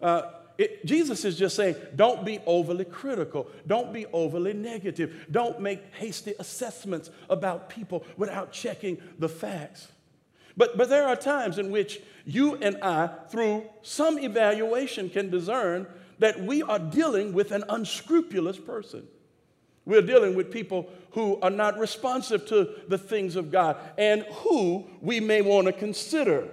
Uh, 0.00 0.30
it, 0.56 0.84
Jesus 0.84 1.24
is 1.24 1.36
just 1.36 1.54
saying, 1.54 1.76
don't 1.94 2.24
be 2.24 2.40
overly 2.44 2.84
critical. 2.84 3.48
Don't 3.66 3.92
be 3.92 4.06
overly 4.06 4.52
negative. 4.52 5.26
Don't 5.30 5.60
make 5.60 5.94
hasty 5.94 6.34
assessments 6.38 7.10
about 7.30 7.70
people 7.70 8.04
without 8.16 8.52
checking 8.52 9.00
the 9.18 9.28
facts. 9.28 9.88
But, 10.56 10.76
but 10.76 10.88
there 10.88 11.06
are 11.06 11.14
times 11.14 11.58
in 11.58 11.70
which 11.70 12.00
you 12.24 12.56
and 12.56 12.76
I, 12.82 13.08
through 13.30 13.64
some 13.82 14.18
evaluation, 14.18 15.08
can 15.08 15.30
discern 15.30 15.86
that 16.18 16.42
we 16.42 16.64
are 16.64 16.80
dealing 16.80 17.32
with 17.32 17.52
an 17.52 17.62
unscrupulous 17.68 18.58
person. 18.58 19.06
We're 19.84 20.02
dealing 20.02 20.34
with 20.34 20.50
people 20.50 20.90
who 21.12 21.38
are 21.40 21.50
not 21.50 21.78
responsive 21.78 22.46
to 22.46 22.70
the 22.88 22.98
things 22.98 23.36
of 23.36 23.50
God 23.50 23.76
and 23.96 24.22
who 24.22 24.86
we 25.00 25.20
may 25.20 25.42
want 25.42 25.66
to 25.66 25.72
consider 25.72 26.48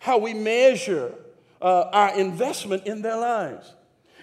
how 0.00 0.18
we 0.18 0.34
measure 0.34 1.14
uh, 1.60 1.88
our 1.92 2.18
investment 2.18 2.86
in 2.86 3.02
their 3.02 3.16
lives. 3.16 3.74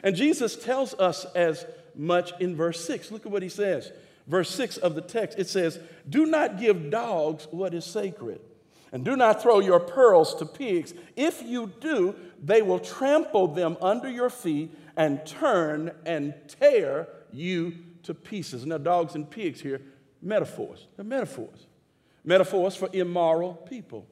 And 0.03 0.15
Jesus 0.15 0.55
tells 0.55 0.93
us 0.95 1.25
as 1.35 1.65
much 1.95 2.33
in 2.39 2.55
verse 2.55 2.83
6. 2.85 3.11
Look 3.11 3.25
at 3.25 3.31
what 3.31 3.43
he 3.43 3.49
says. 3.49 3.91
Verse 4.27 4.53
6 4.53 4.77
of 4.77 4.95
the 4.95 5.01
text 5.01 5.39
it 5.39 5.47
says, 5.47 5.79
Do 6.07 6.25
not 6.25 6.59
give 6.59 6.91
dogs 6.91 7.47
what 7.49 7.73
is 7.73 7.85
sacred, 7.85 8.41
and 8.91 9.03
do 9.03 9.15
not 9.15 9.41
throw 9.41 9.59
your 9.59 9.79
pearls 9.79 10.35
to 10.35 10.45
pigs. 10.45 10.93
If 11.15 11.41
you 11.41 11.71
do, 11.79 12.15
they 12.43 12.61
will 12.61 12.79
trample 12.79 13.47
them 13.47 13.75
under 13.81 14.09
your 14.09 14.29
feet 14.29 14.71
and 14.95 15.25
turn 15.25 15.91
and 16.05 16.33
tear 16.47 17.07
you 17.31 17.73
to 18.09 18.15
pieces. 18.15 18.65
Now, 18.65 18.79
dogs 18.79 19.13
and 19.13 19.29
pigs 19.29 19.61
here, 19.61 19.81
metaphors. 20.19 20.87
They're 20.95 21.05
metaphors. 21.05 21.67
Metaphors 22.23 22.75
for 22.75 22.89
immoral 22.91 23.53
people. 23.53 24.07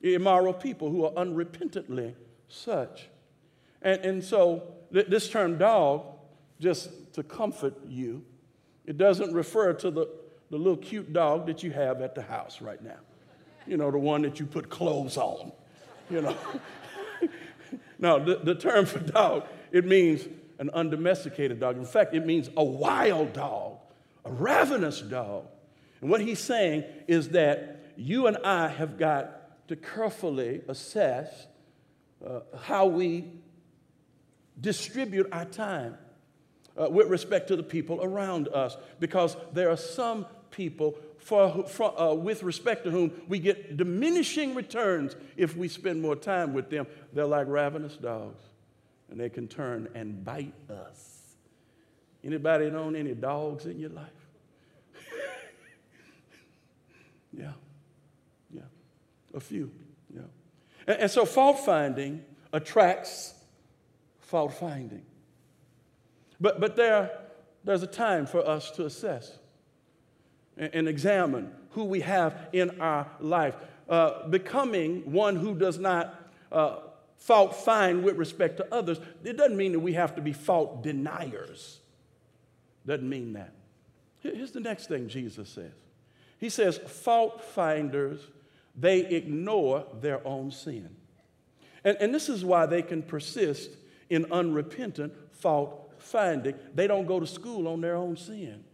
Immoral 0.00 0.54
people 0.54 0.90
who 0.90 1.04
are 1.04 1.12
unrepentantly 1.12 2.14
such. 2.48 3.08
And, 3.82 4.00
and 4.00 4.24
so, 4.24 4.72
th- 4.90 5.08
this 5.08 5.28
term 5.28 5.58
dog, 5.58 6.06
just 6.58 7.12
to 7.12 7.22
comfort 7.22 7.74
you, 7.86 8.24
it 8.86 8.96
doesn't 8.96 9.34
refer 9.34 9.74
to 9.74 9.90
the, 9.90 10.08
the 10.50 10.56
little 10.56 10.78
cute 10.78 11.12
dog 11.12 11.46
that 11.46 11.62
you 11.62 11.72
have 11.72 12.00
at 12.00 12.14
the 12.14 12.22
house 12.22 12.62
right 12.62 12.82
now. 12.82 13.00
You 13.66 13.76
know, 13.76 13.90
the 13.90 13.98
one 13.98 14.22
that 14.22 14.40
you 14.40 14.46
put 14.46 14.70
clothes 14.70 15.18
on, 15.18 15.52
you 16.08 16.22
know. 16.22 16.36
no, 17.98 18.24
the, 18.24 18.36
the 18.36 18.54
term 18.54 18.86
for 18.86 18.98
dog, 18.98 19.44
it 19.72 19.84
means 19.84 20.26
an 20.60 20.70
undomesticated 20.74 21.58
dog. 21.58 21.78
In 21.78 21.86
fact, 21.86 22.14
it 22.14 22.24
means 22.24 22.50
a 22.56 22.62
wild 22.62 23.32
dog, 23.32 23.78
a 24.26 24.30
ravenous 24.30 25.00
dog. 25.00 25.46
And 26.02 26.10
what 26.10 26.20
he's 26.20 26.38
saying 26.38 26.84
is 27.08 27.30
that 27.30 27.92
you 27.96 28.26
and 28.26 28.36
I 28.44 28.68
have 28.68 28.98
got 28.98 29.68
to 29.68 29.76
carefully 29.76 30.60
assess 30.68 31.46
uh, 32.24 32.40
how 32.60 32.86
we 32.86 33.24
distribute 34.60 35.28
our 35.32 35.46
time 35.46 35.96
uh, 36.78 36.90
with 36.90 37.08
respect 37.08 37.48
to 37.48 37.56
the 37.56 37.62
people 37.62 37.98
around 38.02 38.48
us 38.48 38.76
because 39.00 39.36
there 39.54 39.70
are 39.70 39.76
some 39.78 40.26
people 40.50 40.94
for, 41.16 41.66
for, 41.68 41.98
uh, 41.98 42.12
with 42.12 42.42
respect 42.42 42.84
to 42.84 42.90
whom 42.90 43.12
we 43.28 43.38
get 43.38 43.78
diminishing 43.78 44.54
returns 44.54 45.16
if 45.38 45.56
we 45.56 45.68
spend 45.68 46.02
more 46.02 46.16
time 46.16 46.52
with 46.52 46.68
them. 46.68 46.86
They're 47.14 47.24
like 47.24 47.46
ravenous 47.48 47.96
dogs 47.96 48.49
and 49.10 49.18
they 49.18 49.28
can 49.28 49.48
turn 49.48 49.88
and 49.94 50.24
bite 50.24 50.54
us. 50.70 51.36
Anybody 52.24 52.66
own 52.66 52.94
any 52.96 53.14
dogs 53.14 53.66
in 53.66 53.78
your 53.78 53.90
life? 53.90 54.06
yeah, 57.32 57.52
yeah, 58.52 58.62
a 59.34 59.40
few. 59.40 59.70
Yeah, 60.14 60.22
and, 60.86 60.98
and 61.00 61.10
so 61.10 61.24
fault 61.24 61.58
finding 61.60 62.24
attracts 62.52 63.34
fault 64.20 64.52
finding. 64.52 65.02
But 66.40 66.60
but 66.60 66.76
there 66.76 67.10
there's 67.64 67.82
a 67.82 67.88
time 67.88 68.26
for 68.26 68.46
us 68.46 68.70
to 68.72 68.86
assess 68.86 69.38
and, 70.56 70.74
and 70.74 70.88
examine 70.88 71.52
who 71.70 71.84
we 71.84 72.00
have 72.00 72.48
in 72.52 72.80
our 72.80 73.10
life, 73.20 73.56
uh, 73.88 74.28
becoming 74.28 75.10
one 75.10 75.36
who 75.36 75.54
does 75.54 75.78
not. 75.78 76.14
Uh, 76.52 76.76
fault 77.20 77.54
find 77.54 78.02
with 78.02 78.16
respect 78.16 78.56
to 78.56 78.74
others, 78.74 78.98
it 79.22 79.36
doesn't 79.36 79.56
mean 79.56 79.72
that 79.72 79.80
we 79.80 79.92
have 79.92 80.16
to 80.16 80.22
be 80.22 80.32
fault 80.32 80.82
deniers. 80.82 81.78
Doesn't 82.86 83.08
mean 83.08 83.34
that. 83.34 83.52
Here's 84.20 84.50
the 84.50 84.60
next 84.60 84.88
thing 84.88 85.08
Jesus 85.08 85.48
says 85.48 85.72
He 86.38 86.48
says, 86.48 86.78
fault 86.78 87.44
finders, 87.44 88.20
they 88.74 89.00
ignore 89.00 89.86
their 90.00 90.26
own 90.26 90.50
sin. 90.50 90.88
And, 91.84 91.96
and 92.00 92.14
this 92.14 92.28
is 92.28 92.44
why 92.44 92.66
they 92.66 92.82
can 92.82 93.02
persist 93.02 93.70
in 94.08 94.30
unrepentant 94.32 95.12
fault 95.32 95.94
finding. 95.98 96.54
They 96.74 96.86
don't 96.86 97.06
go 97.06 97.20
to 97.20 97.26
school 97.26 97.68
on 97.68 97.80
their 97.80 97.96
own 97.96 98.16
sin. 98.16 98.64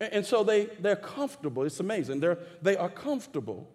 And, 0.00 0.12
and 0.12 0.26
so 0.26 0.44
they, 0.44 0.66
they're 0.80 0.96
comfortable. 0.96 1.64
It's 1.64 1.80
amazing. 1.80 2.20
They're, 2.20 2.38
they 2.62 2.76
are 2.76 2.88
comfortable 2.88 3.68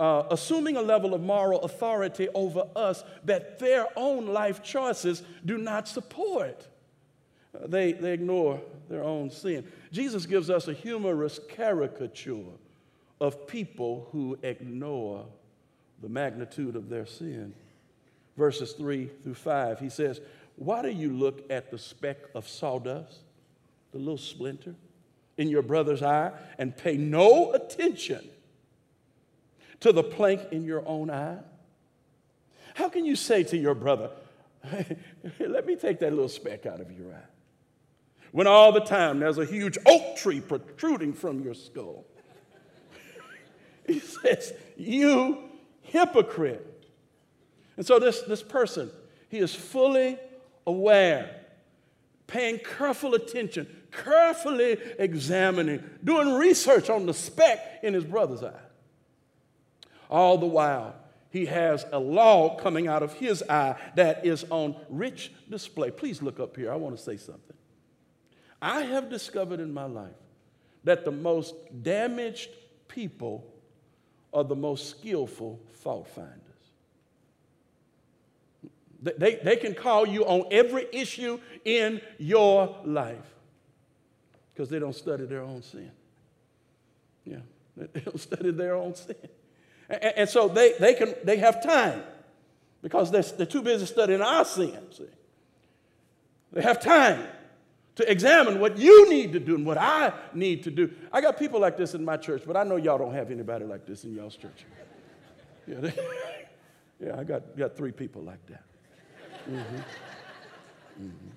uh, 0.00 0.26
assuming 0.30 0.78
a 0.78 0.82
level 0.82 1.12
of 1.12 1.20
moral 1.20 1.60
authority 1.60 2.26
over 2.34 2.64
us 2.74 3.04
that 3.24 3.58
their 3.58 3.86
own 3.96 4.26
life 4.26 4.62
choices 4.62 5.22
do 5.44 5.58
not 5.58 5.86
support. 5.86 6.66
Uh, 7.54 7.66
they, 7.66 7.92
they 7.92 8.14
ignore 8.14 8.58
their 8.88 9.04
own 9.04 9.30
sin. 9.30 9.62
Jesus 9.92 10.24
gives 10.24 10.48
us 10.48 10.68
a 10.68 10.72
humorous 10.72 11.38
caricature 11.50 12.46
of 13.20 13.46
people 13.46 14.08
who 14.10 14.38
ignore 14.42 15.26
the 16.00 16.08
magnitude 16.08 16.76
of 16.76 16.88
their 16.88 17.04
sin. 17.04 17.52
Verses 18.38 18.72
3 18.72 19.04
through 19.22 19.34
5, 19.34 19.80
he 19.80 19.90
says, 19.90 20.18
Why 20.56 20.80
do 20.80 20.88
you 20.88 21.12
look 21.12 21.44
at 21.50 21.70
the 21.70 21.78
speck 21.78 22.16
of 22.34 22.48
sawdust, 22.48 23.18
the 23.92 23.98
little 23.98 24.16
splinter, 24.16 24.74
in 25.36 25.48
your 25.50 25.62
brother's 25.62 26.02
eye 26.02 26.32
and 26.56 26.74
pay 26.74 26.96
no 26.96 27.52
attention 27.52 28.26
to 29.80 29.92
the 29.92 30.02
plank 30.02 30.40
in 30.52 30.64
your 30.64 30.86
own 30.86 31.10
eye? 31.10 31.38
How 32.74 32.88
can 32.88 33.04
you 33.04 33.16
say 33.16 33.42
to 33.44 33.56
your 33.56 33.74
brother, 33.74 34.10
let 35.40 35.66
me 35.66 35.76
take 35.76 35.98
that 36.00 36.10
little 36.10 36.28
speck 36.28 36.66
out 36.66 36.80
of 36.80 36.90
your 36.92 37.12
eye? 37.12 37.30
When 38.32 38.46
all 38.46 38.72
the 38.72 38.80
time 38.80 39.18
there's 39.18 39.38
a 39.38 39.44
huge 39.44 39.76
oak 39.86 40.16
tree 40.16 40.40
protruding 40.40 41.12
from 41.12 41.40
your 41.40 41.54
skull. 41.54 42.04
he 43.86 43.98
says, 43.98 44.52
You 44.76 45.38
hypocrite. 45.82 46.66
And 47.76 47.84
so 47.84 47.98
this, 47.98 48.20
this 48.22 48.42
person, 48.42 48.90
He 49.28 49.38
is 49.38 49.54
fully 49.54 50.18
aware, 50.66 51.40
paying 52.26 52.58
careful 52.58 53.14
attention, 53.14 53.66
carefully 53.90 54.78
examining, 54.98 55.82
doing 56.04 56.34
research 56.34 56.88
on 56.88 57.06
the 57.06 57.14
speck 57.14 57.80
in 57.82 57.94
his 57.94 58.04
brother's 58.04 58.44
eye. 58.44 58.52
All 60.10 60.36
the 60.36 60.46
while, 60.46 60.96
he 61.30 61.46
has 61.46 61.86
a 61.92 61.98
log 61.98 62.60
coming 62.60 62.88
out 62.88 63.04
of 63.04 63.14
his 63.14 63.42
eye 63.48 63.76
that 63.94 64.26
is 64.26 64.44
on 64.50 64.74
rich 64.88 65.32
display. 65.48 65.92
Please 65.92 66.20
look 66.20 66.40
up 66.40 66.56
here. 66.56 66.72
I 66.72 66.74
want 66.74 66.96
to 66.96 67.02
say 67.02 67.16
something. 67.16 67.56
I 68.60 68.82
have 68.82 69.08
discovered 69.08 69.60
in 69.60 69.72
my 69.72 69.84
life 69.84 70.10
that 70.82 71.04
the 71.04 71.12
most 71.12 71.54
damaged 71.82 72.50
people 72.88 73.46
are 74.32 74.44
the 74.44 74.56
most 74.56 74.90
skillful 74.90 75.60
fault 75.82 76.08
finders. 76.08 76.40
They, 79.02 79.36
they 79.36 79.56
can 79.56 79.74
call 79.74 80.06
you 80.06 80.26
on 80.26 80.46
every 80.50 80.86
issue 80.92 81.40
in 81.64 82.02
your 82.18 82.76
life 82.84 83.34
because 84.52 84.68
they 84.68 84.78
don't 84.78 84.94
study 84.94 85.24
their 85.24 85.40
own 85.40 85.62
sin. 85.62 85.90
Yeah, 87.24 87.38
they 87.76 88.00
don't 88.00 88.20
study 88.20 88.50
their 88.50 88.74
own 88.74 88.94
sin. 88.94 89.16
And, 89.90 90.04
and 90.04 90.28
so 90.28 90.48
they, 90.48 90.74
they, 90.78 90.94
can, 90.94 91.14
they 91.24 91.36
have 91.38 91.62
time 91.62 92.02
because 92.80 93.10
they're, 93.10 93.22
they're 93.22 93.46
too 93.46 93.62
busy 93.62 93.84
studying 93.86 94.22
our 94.22 94.44
sin, 94.44 94.78
see. 94.92 95.04
They 96.52 96.62
have 96.62 96.80
time 96.80 97.26
to 97.96 98.10
examine 98.10 98.58
what 98.58 98.78
you 98.78 99.08
need 99.10 99.32
to 99.32 99.40
do 99.40 99.54
and 99.54 99.66
what 99.66 99.78
I 99.78 100.12
need 100.32 100.62
to 100.64 100.70
do. 100.70 100.90
I 101.12 101.20
got 101.20 101.38
people 101.38 101.60
like 101.60 101.76
this 101.76 101.94
in 101.94 102.04
my 102.04 102.16
church, 102.16 102.42
but 102.46 102.56
I 102.56 102.64
know 102.64 102.76
y'all 102.76 102.98
don't 102.98 103.14
have 103.14 103.30
anybody 103.30 103.64
like 103.64 103.86
this 103.86 104.04
in 104.04 104.14
y'all's 104.14 104.36
church. 104.36 104.64
Yeah, 105.66 105.80
they, 105.80 105.92
yeah 107.04 107.18
I 107.18 107.24
got, 107.24 107.56
got 107.56 107.76
three 107.76 107.92
people 107.92 108.22
like 108.22 108.44
that. 108.46 108.64
Mm-hmm. 109.48 109.76
Mm-hmm. 111.02 111.28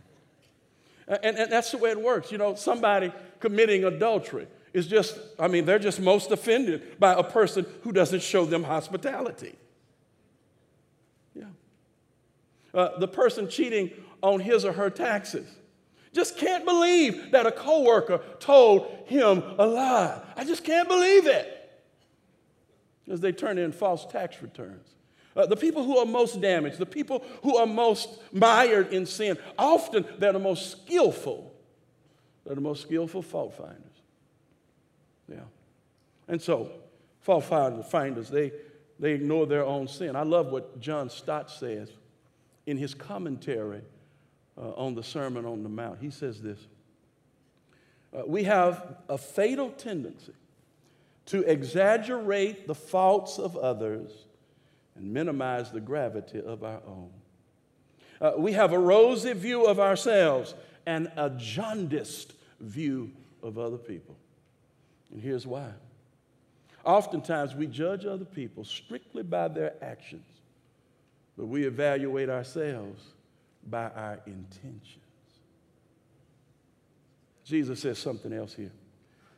And, 1.07 1.37
and 1.37 1.51
that's 1.51 1.71
the 1.71 1.77
way 1.77 1.91
it 1.91 2.01
works. 2.01 2.31
You 2.31 2.37
know, 2.37 2.55
somebody 2.55 3.11
committing 3.39 3.83
adultery 3.83 4.47
is 4.73 4.87
just, 4.87 5.17
I 5.39 5.47
mean, 5.47 5.65
they're 5.65 5.79
just 5.79 5.99
most 5.99 6.31
offended 6.31 6.99
by 6.99 7.13
a 7.13 7.23
person 7.23 7.65
who 7.83 7.91
doesn't 7.91 8.23
show 8.23 8.45
them 8.45 8.63
hospitality. 8.63 9.55
Yeah. 11.35 11.45
Uh, 12.73 12.97
the 12.97 13.07
person 13.07 13.47
cheating 13.47 13.91
on 14.21 14.39
his 14.39 14.65
or 14.65 14.73
her 14.73 14.89
taxes 14.89 15.47
just 16.13 16.37
can't 16.37 16.65
believe 16.65 17.31
that 17.31 17.45
a 17.45 17.51
coworker 17.51 18.21
told 18.39 19.05
him 19.05 19.43
a 19.57 19.65
lie. 19.65 20.21
I 20.35 20.43
just 20.43 20.63
can't 20.63 20.87
believe 20.87 21.27
it. 21.27 21.59
Because 23.05 23.19
they 23.19 23.31
turn 23.31 23.57
in 23.57 23.71
false 23.71 24.05
tax 24.05 24.41
returns. 24.41 24.89
Uh, 25.35 25.45
the 25.47 25.57
people 25.57 25.83
who 25.83 25.97
are 25.97 26.05
most 26.05 26.39
damaged, 26.41 26.77
the 26.77 26.85
people 26.85 27.25
who 27.41 27.57
are 27.57 27.65
most 27.65 28.21
mired 28.31 28.93
in 28.93 29.05
sin, 29.05 29.37
often 29.57 30.05
they're 30.19 30.33
the 30.33 30.39
most 30.39 30.71
skillful. 30.71 31.51
They're 32.45 32.55
the 32.55 32.61
most 32.61 32.83
skillful 32.83 33.23
fault 33.23 33.55
finders. 33.55 33.92
Yeah. 35.29 35.41
And 36.27 36.41
so, 36.41 36.71
fault 37.21 37.45
finders, 37.45 38.29
they, 38.29 38.51
they 38.99 39.13
ignore 39.13 39.45
their 39.45 39.65
own 39.65 39.87
sin. 39.87 40.15
I 40.15 40.23
love 40.23 40.47
what 40.47 40.79
John 40.79 41.09
Stott 41.09 41.51
says 41.51 41.89
in 42.65 42.77
his 42.77 42.93
commentary 42.93 43.81
uh, 44.57 44.71
on 44.71 44.95
the 44.95 45.03
Sermon 45.03 45.45
on 45.45 45.63
the 45.63 45.69
Mount. 45.69 45.99
He 45.99 46.09
says 46.09 46.41
this 46.41 46.59
uh, 48.15 48.23
We 48.25 48.43
have 48.43 48.97
a 49.09 49.17
fatal 49.17 49.69
tendency 49.71 50.33
to 51.25 51.41
exaggerate 51.43 52.67
the 52.67 52.75
faults 52.75 53.39
of 53.39 53.55
others 53.55 54.11
and 54.95 55.13
minimize 55.13 55.71
the 55.71 55.79
gravity 55.79 56.41
of 56.41 56.63
our 56.63 56.81
own. 56.85 57.09
Uh, 58.21 58.33
we 58.37 58.53
have 58.53 58.73
a 58.73 58.79
rosy 58.79 59.33
view 59.33 59.65
of 59.65 59.79
ourselves 59.79 60.53
and 60.85 61.11
a 61.15 61.29
jaundiced 61.31 62.33
view 62.59 63.11
of 63.41 63.57
other 63.57 63.77
people. 63.77 64.15
And 65.13 65.21
here's 65.21 65.45
why. 65.45 65.69
Oftentimes, 66.83 67.55
we 67.55 67.67
judge 67.67 68.05
other 68.05 68.25
people 68.25 68.65
strictly 68.65 69.23
by 69.23 69.47
their 69.47 69.73
actions, 69.81 70.25
but 71.37 71.45
we 71.45 71.65
evaluate 71.65 72.29
ourselves 72.29 73.01
by 73.69 73.85
our 73.95 74.19
intentions. 74.25 74.89
Jesus 77.45 77.81
says 77.81 77.99
something 77.99 78.33
else 78.33 78.53
here. 78.53 78.71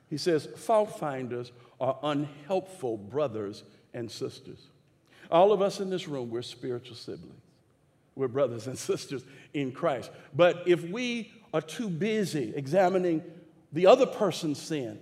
He 0.10 0.18
says, 0.18 0.48
fault 0.56 0.98
finders 0.98 1.52
are 1.80 2.00
unhelpful 2.02 2.98
brothers 2.98 3.64
and 3.94 4.10
sisters. 4.10 4.68
All 5.30 5.52
of 5.52 5.62
us 5.62 5.80
in 5.80 5.90
this 5.90 6.08
room, 6.08 6.30
we're 6.30 6.42
spiritual 6.42 6.96
siblings. 6.96 7.34
We're 8.16 8.28
brothers 8.28 8.68
and 8.68 8.78
sisters 8.78 9.24
in 9.54 9.72
Christ. 9.72 10.10
But 10.34 10.64
if 10.68 10.84
we 10.84 11.34
are 11.54 11.62
too 11.62 11.90
busy 11.90 12.54
examining 12.56 13.24
the 13.74 13.88
other 13.88 14.06
person's 14.06 14.62
sin 14.62 15.00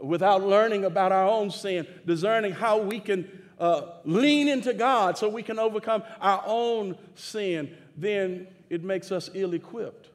without 0.00 0.44
learning 0.44 0.84
about 0.84 1.12
our 1.12 1.26
own 1.26 1.50
sin, 1.50 1.86
discerning 2.06 2.52
how 2.52 2.78
we 2.78 3.00
can 3.00 3.28
uh, 3.58 3.82
lean 4.04 4.48
into 4.48 4.72
God 4.72 5.18
so 5.18 5.28
we 5.28 5.42
can 5.42 5.58
overcome 5.58 6.02
our 6.20 6.42
own 6.46 6.96
sin, 7.14 7.76
then 7.96 8.46
it 8.70 8.82
makes 8.82 9.12
us 9.12 9.30
ill 9.34 9.54
equipped 9.54 10.08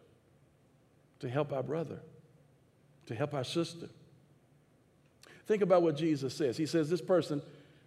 to 1.20 1.30
help 1.30 1.52
our 1.52 1.64
brother, 1.64 2.00
to 3.08 3.16
help 3.16 3.34
our 3.34 3.44
sister. 3.44 3.88
Think 5.46 5.62
about 5.62 5.82
what 5.82 5.96
Jesus 5.96 6.34
says. 6.34 6.58
He 6.58 6.66
says, 6.66 6.90
This 6.90 7.02
person, 7.02 7.42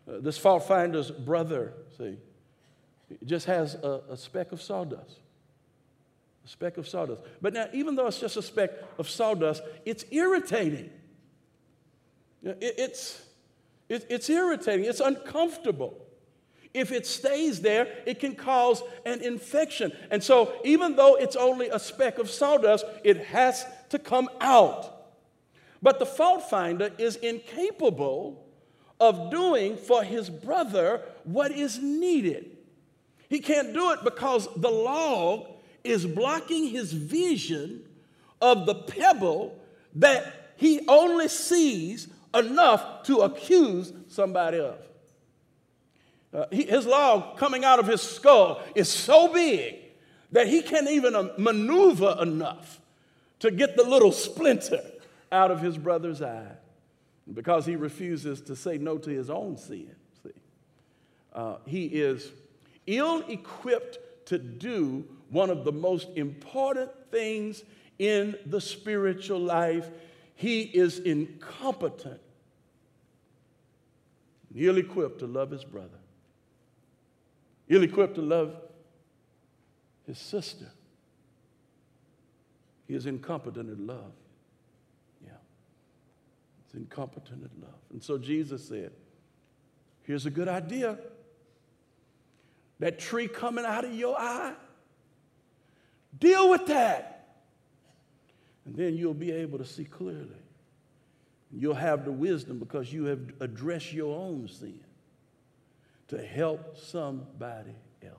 uh, 0.09 0.21
this 0.21 0.39
fault 0.39 0.67
finder's 0.67 1.11
brother, 1.11 1.75
see, 1.99 2.17
just 3.25 3.47
has 3.47 3.75
a, 3.75 4.01
a 4.11 4.17
speck 4.17 4.53
of 4.53 4.63
sawdust. 4.63 5.19
A 6.45 6.49
speck 6.49 6.79
of 6.79 6.89
sawdust. 6.89 7.21
But 7.43 7.53
now, 7.53 7.69
even 7.73 7.97
though 7.97 8.07
it's 8.07 8.19
just 8.19 8.37
a 8.37 8.43
speck 8.43 8.71
of 8.99 9.09
sawdust, 9.09 9.63
it's 9.85 10.05
irritating. 10.11 10.91
It, 12.43 12.59
it's, 12.61 13.23
it, 13.89 14.07
it's 14.09 14.31
irritating, 14.31 14.85
it's 14.85 15.01
uncomfortable. 15.01 15.97
If 16.73 16.93
it 16.93 17.05
stays 17.05 17.61
there, 17.61 17.89
it 18.07 18.21
can 18.21 18.37
cause 18.37 18.83
an 19.05 19.23
infection. 19.23 19.93
And 20.11 20.23
so, 20.23 20.53
even 20.65 20.95
though 20.95 21.17
it's 21.17 21.35
only 21.35 21.69
a 21.69 21.81
speck 21.81 22.19
of 22.19 22.31
sawdust, 22.31 22.85
it 23.03 23.25
has 23.27 23.67
to 23.89 23.99
come 23.99 24.29
out. 24.41 24.97
But 25.83 25.99
the 25.99 26.07
fault 26.07 26.49
finder 26.49 26.91
is 26.97 27.17
incapable 27.17 28.47
of 29.01 29.31
doing 29.31 29.77
for 29.77 30.05
his 30.05 30.31
brother 30.31 31.03
what 31.25 31.51
is 31.51 31.79
needed. 31.79 32.57
He 33.29 33.41
can't 33.41 33.73
do 33.73 33.93
it 33.93 34.05
because 34.05 34.49
the 34.57 34.71
log 34.71 35.47
is 35.83 36.07
blocking 36.07 36.67
his 36.67 36.93
vision 36.93 37.83
of 38.41 38.67
the 38.67 38.75
pebble 38.75 39.59
that 39.95 40.53
he 40.57 40.81
only 40.87 41.29
sees 41.29 42.09
enough 42.35 43.03
to 43.05 43.21
accuse 43.21 43.93
somebody 44.09 44.59
of. 44.61 44.79
Uh, 46.33 46.47
he, 46.53 46.65
his 46.65 46.87
log 46.87 47.37
coming 47.37 47.65
out 47.65 47.79
of 47.79 47.87
his 47.87 48.01
skull 48.01 48.63
is 48.75 48.89
so 48.89 49.33
big 49.33 49.77
that 50.33 50.47
he 50.47 50.63
can't 50.63 50.89
even 50.89 51.15
uh, 51.15 51.29
maneuver 51.37 52.17
enough 52.21 52.81
to 53.41 53.51
get 53.51 53.77
the 53.77 53.83
little 53.83 54.13
splinter 54.13 54.83
out 55.33 55.51
of 55.51 55.61
his 55.61 55.77
brother's 55.77 56.23
eye 56.23 56.53
because 57.33 57.67
he 57.67 57.77
refuses 57.77 58.41
to 58.43 58.55
say 58.55 58.79
no 58.79 58.99
to 58.99 59.11
his 59.11 59.31
own 59.31 59.57
sin. 59.57 59.91
See? 60.23 60.31
Uh, 61.33 61.57
he 61.67 61.87
is 61.87 62.31
ill 62.87 63.25
equipped 63.29 63.99
to 64.27 64.39
do 64.39 65.05
one 65.31 65.51
of 65.51 65.65
the 65.65 65.73
most 65.73 66.09
important 66.17 66.91
things 67.11 67.65
in 67.99 68.37
the 68.47 68.61
spiritual 68.61 69.39
life. 69.39 69.89
He 70.41 70.63
is 70.63 70.99
incompetent, 70.99 72.21
ill 74.57 74.79
equipped 74.79 75.19
to 75.19 75.27
love 75.27 75.51
his 75.51 75.65
brother 75.65 76.01
ill 77.71 77.85
equipped 77.85 78.17
to 78.17 78.21
love 78.21 78.55
his 80.07 80.19
sister. 80.19 80.67
He 82.87 82.95
is 82.95 83.07
incompetent 83.07 83.71
in 83.71 83.87
love. 83.87 84.13
Yeah. 85.25 85.31
He's 86.67 86.81
incompetent 86.81 87.43
in 87.43 87.63
love. 87.63 87.79
And 87.93 88.03
so 88.03 88.19
Jesus 88.19 88.67
said, 88.69 88.91
Here's 90.03 90.27
a 90.27 90.31
good 90.31 90.49
idea. 90.49 90.99
That 92.81 92.99
tree 92.99 93.29
coming 93.29 93.65
out 93.65 93.85
of 93.85 93.95
your 93.95 94.19
eye, 94.19 94.55
deal 96.19 96.51
with 96.51 96.67
that. 96.67 97.20
And 98.71 98.79
then 98.79 98.97
you'll 98.97 99.15
be 99.15 99.33
able 99.33 99.59
to 99.59 99.65
see 99.65 99.85
clearly. 99.85 100.29
You'll 101.51 101.75
have 101.75 102.05
the 102.05 102.13
wisdom 102.13 102.61
because 102.61 102.93
you 102.93 103.07
have 103.07 103.19
addressed 103.41 103.93
your 103.93 104.17
own 104.17 104.47
sin 104.47 104.79
to 106.07 106.25
help 106.25 106.79
somebody 106.79 107.75
else. 108.05 108.15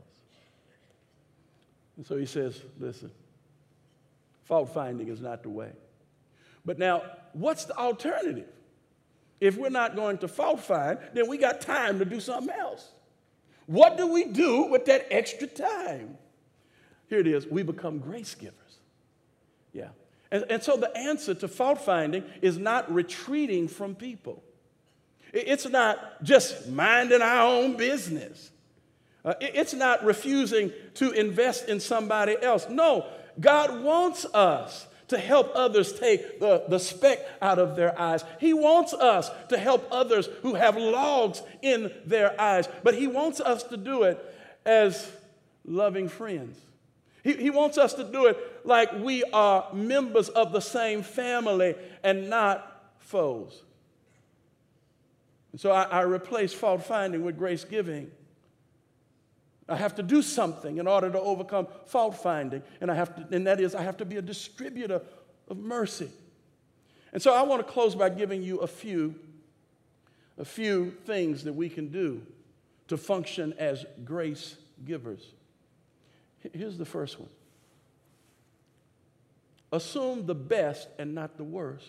And 1.96 2.06
so 2.06 2.18
he 2.18 2.26
says, 2.26 2.62
listen, 2.78 3.12
fault 4.44 4.74
finding 4.74 5.08
is 5.08 5.22
not 5.22 5.44
the 5.44 5.50
way. 5.50 5.72
But 6.66 6.78
now, 6.78 7.04
what's 7.32 7.64
the 7.64 7.78
alternative? 7.78 8.50
If 9.40 9.56
we're 9.56 9.70
not 9.70 9.96
going 9.96 10.18
to 10.18 10.28
fault 10.28 10.60
find, 10.60 11.00
then 11.14 11.30
we 11.30 11.38
got 11.38 11.62
time 11.62 11.98
to 12.00 12.06
do 12.06 12.20
something 12.20 12.54
else. 12.54 12.92
What 13.68 13.96
do 13.96 14.12
we 14.12 14.26
do 14.26 14.64
with 14.64 14.84
that 14.88 15.08
extra 15.12 15.48
time? 15.48 16.18
Here 17.08 17.20
it 17.20 17.28
is 17.28 17.48
we 17.48 17.64
become 17.64 18.00
grace 18.00 18.36
givers. 18.36 18.80
Yeah. 19.72 19.88
And, 20.32 20.46
and 20.50 20.64
so 20.64 20.78
the 20.78 20.96
answer 20.98 21.34
to 21.34 21.48
fault 21.48 21.82
finding 21.82 22.24
is 22.42 22.58
not 22.58 22.92
retreating 22.94 23.68
from 23.68 23.96
people, 23.96 24.44
it's 25.34 25.68
not 25.68 26.24
just 26.24 26.68
minding 26.70 27.22
our 27.22 27.48
own 27.48 27.78
business. 27.78 28.50
Uh, 29.24 29.36
it's 29.40 29.76
not 29.76 30.04
refusing 30.04 30.72
to 30.96 31.12
invest 31.12 31.70
in 31.70 31.80
somebody 31.80 32.36
else. 32.42 32.68
No, 32.70 33.06
God 33.40 33.84
wants 33.84 34.26
us 34.26 34.88
to 35.10 35.18
help 35.20 35.52
others 35.54 35.94
take 35.94 36.40
the, 36.40 36.64
the 36.68 36.80
speck 36.80 37.20
out 37.42 37.60
of 37.60 37.76
their 37.76 38.00
eyes. 38.00 38.24
He 38.40 38.54
wants 38.54 38.94
us 38.94 39.30
to 39.50 39.58
help 39.58 39.88
others 39.92 40.28
who 40.42 40.56
have 40.56 40.76
logs 40.76 41.44
in 41.62 41.92
their 42.06 42.40
eyes, 42.42 42.68
but 42.82 42.96
He 42.96 43.08
wants 43.08 43.40
us 43.40 43.62
to 43.64 43.78
do 43.78 44.04
it 44.04 44.18
as 44.66 45.12
loving 45.66 46.08
friends. 46.08 46.58
He, 47.24 47.34
he 47.34 47.50
wants 47.50 47.78
us 47.78 47.94
to 47.96 48.04
do 48.04 48.26
it 48.26 48.38
like 48.66 48.92
we 48.94 49.24
are 49.26 49.72
members 49.74 50.30
of 50.30 50.52
the 50.52 50.60
same 50.60 51.04
family 51.04 51.76
and 52.04 52.30
not 52.30 52.94
foes. 53.00 53.64
And 55.52 55.62
so 55.62 55.72
I, 55.72 55.84
I 55.84 56.02
replace 56.02 56.54
fault 56.54 56.84
finding 56.84 57.24
with 57.24 57.38
grace 57.38 57.64
giving. 57.64 58.12
I 59.70 59.76
have 59.76 59.96
to 59.96 60.04
do 60.04 60.22
something 60.22 60.78
in 60.78 60.88
order 60.88 61.10
to 61.10 61.20
overcome 61.20 61.68
fault 61.86 62.18
finding, 62.18 62.62
and 62.82 62.92
I 62.92 62.96
have 62.96 63.16
to, 63.16 63.36
and 63.36 63.48
that 63.48 63.62
is 63.62 63.76
I 63.76 63.84
have 63.84 63.98
to 63.98 64.06
be 64.06 64.18
a 64.18 64.22
distributor 64.22 65.02
of 65.48 65.58
mercy. 65.58 66.10
And 67.14 67.22
so 67.22 67.34
I 67.34 67.44
want 67.44 67.66
to 67.66 67.72
close 67.72 67.96
by 67.96 68.10
giving 68.10 68.42
you 68.42 68.58
a 68.60 68.68
few, 68.68 69.16
a 70.38 70.46
few 70.46 70.92
things 71.06 71.44
that 71.44 71.54
we 71.54 71.70
can 71.70 71.90
do 71.90 72.22
to 72.88 72.98
function 72.98 73.54
as 73.58 73.86
grace 74.04 74.58
givers. 74.86 75.26
Here's 76.54 76.78
the 76.78 76.86
first 76.86 77.20
one. 77.20 77.30
Assume 79.72 80.26
the 80.26 80.36
best 80.36 80.90
and 81.00 81.16
not 81.16 81.38
the 81.38 81.44
worst 81.44 81.88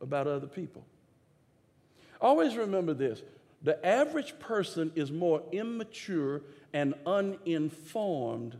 about 0.00 0.26
other 0.26 0.46
people. 0.46 0.84
Always 2.20 2.56
remember 2.56 2.94
this 2.94 3.22
the 3.62 3.84
average 3.86 4.38
person 4.40 4.92
is 4.94 5.10
more 5.10 5.42
immature 5.52 6.42
and 6.72 6.94
uninformed 7.06 8.58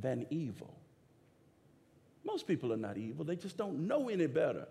than 0.00 0.26
evil. 0.30 0.74
Most 2.24 2.46
people 2.46 2.72
are 2.72 2.78
not 2.78 2.96
evil, 2.96 3.24
they 3.24 3.36
just 3.36 3.56
don't 3.56 3.86
know 3.86 4.08
any 4.08 4.26
better. 4.26 4.66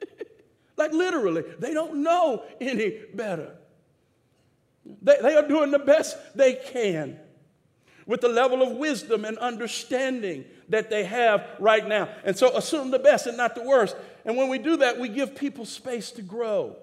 like 0.76 0.92
literally, 0.92 1.44
they 1.58 1.72
don't 1.72 2.02
know 2.02 2.44
any 2.60 2.98
better. 3.14 3.56
They, 5.02 5.16
they 5.20 5.34
are 5.34 5.46
doing 5.46 5.70
the 5.72 5.78
best 5.80 6.16
they 6.36 6.54
can 6.54 7.18
with 8.06 8.20
the 8.20 8.28
level 8.28 8.62
of 8.62 8.72
wisdom 8.76 9.24
and 9.24 9.36
understanding 9.38 10.44
that 10.68 10.88
they 10.90 11.04
have 11.04 11.44
right 11.58 11.86
now. 11.86 12.08
And 12.24 12.36
so 12.36 12.56
assume 12.56 12.90
the 12.90 12.98
best 12.98 13.26
and 13.26 13.36
not 13.36 13.54
the 13.54 13.62
worst. 13.62 13.96
And 14.24 14.36
when 14.36 14.48
we 14.48 14.58
do 14.58 14.76
that, 14.78 14.98
we 14.98 15.08
give 15.08 15.34
people 15.34 15.64
space 15.64 16.12
to 16.12 16.22
grow. 16.22 16.76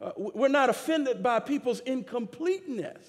Uh, 0.00 0.12
we're 0.16 0.48
not 0.48 0.70
offended 0.70 1.22
by 1.22 1.40
people's 1.40 1.80
incompleteness. 1.80 3.04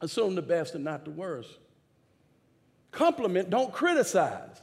Assume 0.00 0.34
the 0.34 0.42
best 0.42 0.74
and 0.74 0.84
not 0.84 1.04
the 1.04 1.10
worst. 1.10 1.50
Compliment, 2.90 3.50
don't 3.50 3.72
criticize. 3.72 4.60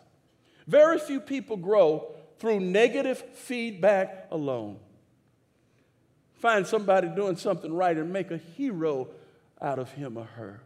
Very 0.68 1.00
few 1.00 1.20
people 1.20 1.58
grow 1.58 2.12
through 2.38 2.60
negative 2.60 3.24
feedback 3.34 4.28
alone. 4.32 4.78
Find 6.36 6.66
somebody 6.66 7.08
doing 7.10 7.36
something 7.36 7.74
right 7.74 7.98
and 7.98 8.14
make 8.14 8.32
a 8.32 8.38
hero 8.38 9.10
out 9.62 9.80
of 9.80 9.92
him 9.92 10.18
or 10.18 10.26
her. 10.26 10.62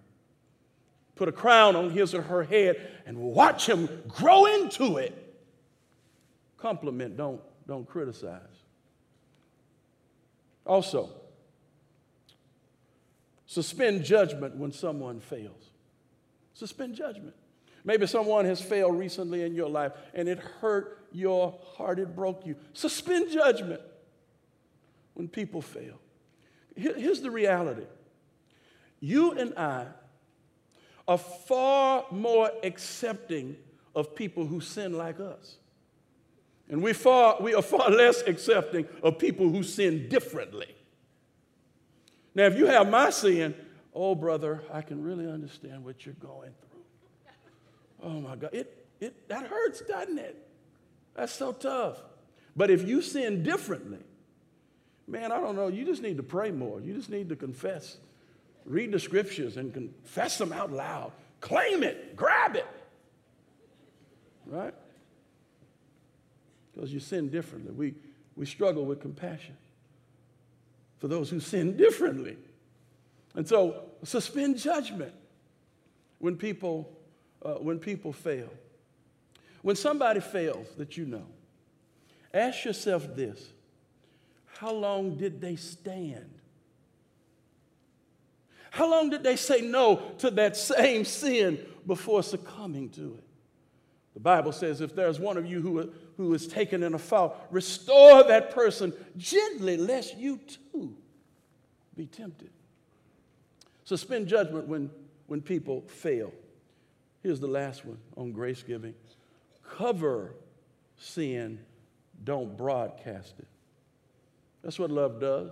Put 1.15 1.29
a 1.29 1.31
crown 1.31 1.75
on 1.75 1.91
his 1.91 2.13
or 2.13 2.23
her 2.23 2.43
head 2.43 2.89
and 3.05 3.17
watch 3.17 3.67
him 3.67 3.87
grow 4.07 4.45
into 4.45 4.97
it. 4.97 5.19
Compliment, 6.57 7.17
don't, 7.17 7.41
don't 7.67 7.87
criticize. 7.87 8.41
Also, 10.65 11.09
suspend 13.45 14.03
judgment 14.03 14.55
when 14.55 14.71
someone 14.71 15.19
fails. 15.19 15.69
Suspend 16.53 16.95
judgment. 16.95 17.35
Maybe 17.85 18.07
someone 18.07 18.45
has 18.45 18.61
failed 18.61 18.97
recently 18.97 19.43
in 19.43 19.55
your 19.55 19.69
life 19.69 19.91
and 20.13 20.29
it 20.29 20.39
hurt 20.39 21.05
your 21.11 21.59
heart, 21.75 21.99
it 21.99 22.15
broke 22.15 22.45
you. 22.45 22.55
Suspend 22.71 23.29
judgment 23.31 23.81
when 25.13 25.27
people 25.27 25.61
fail. 25.61 25.99
Here's 26.75 27.21
the 27.21 27.29
reality 27.29 27.85
you 29.03 29.33
and 29.33 29.53
I 29.57 29.87
are 31.09 31.17
far 31.17 32.05
more 32.09 32.49
accepting 32.63 33.57
of 33.93 34.15
people 34.15 34.45
who 34.45 34.61
sin 34.61 34.97
like 34.97 35.19
us. 35.19 35.57
And 36.69 36.81
we, 36.81 36.93
far, 36.93 37.35
we 37.41 37.53
are 37.53 37.61
far 37.61 37.89
less 37.91 38.21
accepting 38.21 38.87
of 39.03 39.19
people 39.19 39.49
who 39.49 39.61
sin 39.61 40.07
differently. 40.07 40.73
Now, 42.33 42.45
if 42.45 42.57
you 42.57 42.65
have 42.67 42.89
my 42.89 43.09
sin, 43.09 43.53
oh, 43.93 44.15
brother, 44.15 44.63
I 44.71 44.81
can 44.81 45.03
really 45.03 45.29
understand 45.29 45.83
what 45.83 46.05
you're 46.05 46.15
going 46.15 46.51
through. 46.61 48.09
Oh, 48.09 48.21
my 48.21 48.37
God. 48.37 48.51
It, 48.53 48.87
it, 49.01 49.27
that 49.27 49.47
hurts, 49.47 49.81
doesn't 49.81 50.17
it? 50.17 50.47
That's 51.13 51.33
so 51.33 51.51
tough. 51.51 52.01
But 52.55 52.71
if 52.71 52.87
you 52.87 53.01
sin 53.01 53.43
differently, 53.43 53.99
man, 55.07 55.33
I 55.33 55.41
don't 55.41 55.57
know, 55.57 55.67
you 55.67 55.83
just 55.83 56.01
need 56.01 56.15
to 56.15 56.23
pray 56.23 56.51
more. 56.51 56.79
You 56.79 56.93
just 56.93 57.09
need 57.09 57.27
to 57.27 57.35
confess 57.35 57.97
read 58.65 58.91
the 58.91 58.99
scriptures 58.99 59.57
and 59.57 59.73
confess 59.73 60.37
them 60.37 60.53
out 60.53 60.71
loud. 60.71 61.11
Claim 61.41 61.83
it, 61.83 62.15
grab 62.15 62.55
it. 62.55 62.67
Right? 64.45 64.73
Because 66.73 66.93
you 66.93 66.99
sin 66.99 67.29
differently. 67.29 67.71
We, 67.71 67.93
we 68.35 68.45
struggle 68.45 68.85
with 68.85 69.01
compassion 69.01 69.55
for 70.97 71.07
those 71.07 71.29
who 71.29 71.39
sin 71.39 71.75
differently. 71.75 72.37
And 73.35 73.47
so 73.47 73.83
suspend 74.03 74.57
judgment 74.57 75.13
when 76.19 76.37
people, 76.37 76.89
uh, 77.43 77.55
when 77.55 77.79
people 77.79 78.13
fail. 78.13 78.49
When 79.61 79.75
somebody 79.75 80.19
fails 80.19 80.67
that 80.77 80.97
you 80.97 81.05
know, 81.05 81.25
ask 82.33 82.65
yourself 82.65 83.15
this 83.15 83.53
how 84.45 84.71
long 84.71 85.17
did 85.17 85.41
they 85.41 85.55
stand? 85.55 86.29
How 88.73 88.89
long 88.89 89.11
did 89.11 89.21
they 89.21 89.35
say 89.35 89.61
no 89.61 89.97
to 90.17 90.31
that 90.31 90.57
same 90.57 91.05
sin 91.05 91.63
before 91.85 92.23
succumbing 92.23 92.89
to 92.89 93.13
it? 93.19 93.23
The 94.15 94.19
Bible 94.19 94.51
says 94.51 94.81
if 94.81 94.95
there's 94.95 95.19
one 95.19 95.37
of 95.37 95.45
you 95.45 95.61
who, 95.61 95.91
who 96.17 96.33
is 96.33 96.47
taken 96.47 96.81
in 96.81 96.95
a 96.95 96.97
fault, 96.97 97.37
restore 97.51 98.23
that 98.23 98.49
person 98.49 98.91
gently, 99.15 99.77
lest 99.77 100.17
you 100.17 100.39
too 100.71 100.95
be 101.95 102.07
tempted. 102.07 102.49
Suspend 103.83 104.27
judgment 104.27 104.67
when, 104.67 104.89
when 105.27 105.39
people 105.39 105.81
fail. 105.81 106.33
Here's 107.21 107.39
the 107.39 107.45
last 107.45 107.85
one 107.85 107.99
on 108.17 108.31
grace 108.31 108.63
giving 108.63 108.95
cover 109.77 110.33
sin, 110.97 111.59
don't 112.23 112.57
broadcast 112.57 113.35
it. 113.37 113.47
That's 114.63 114.79
what 114.79 114.89
love 114.89 115.21
does. 115.21 115.51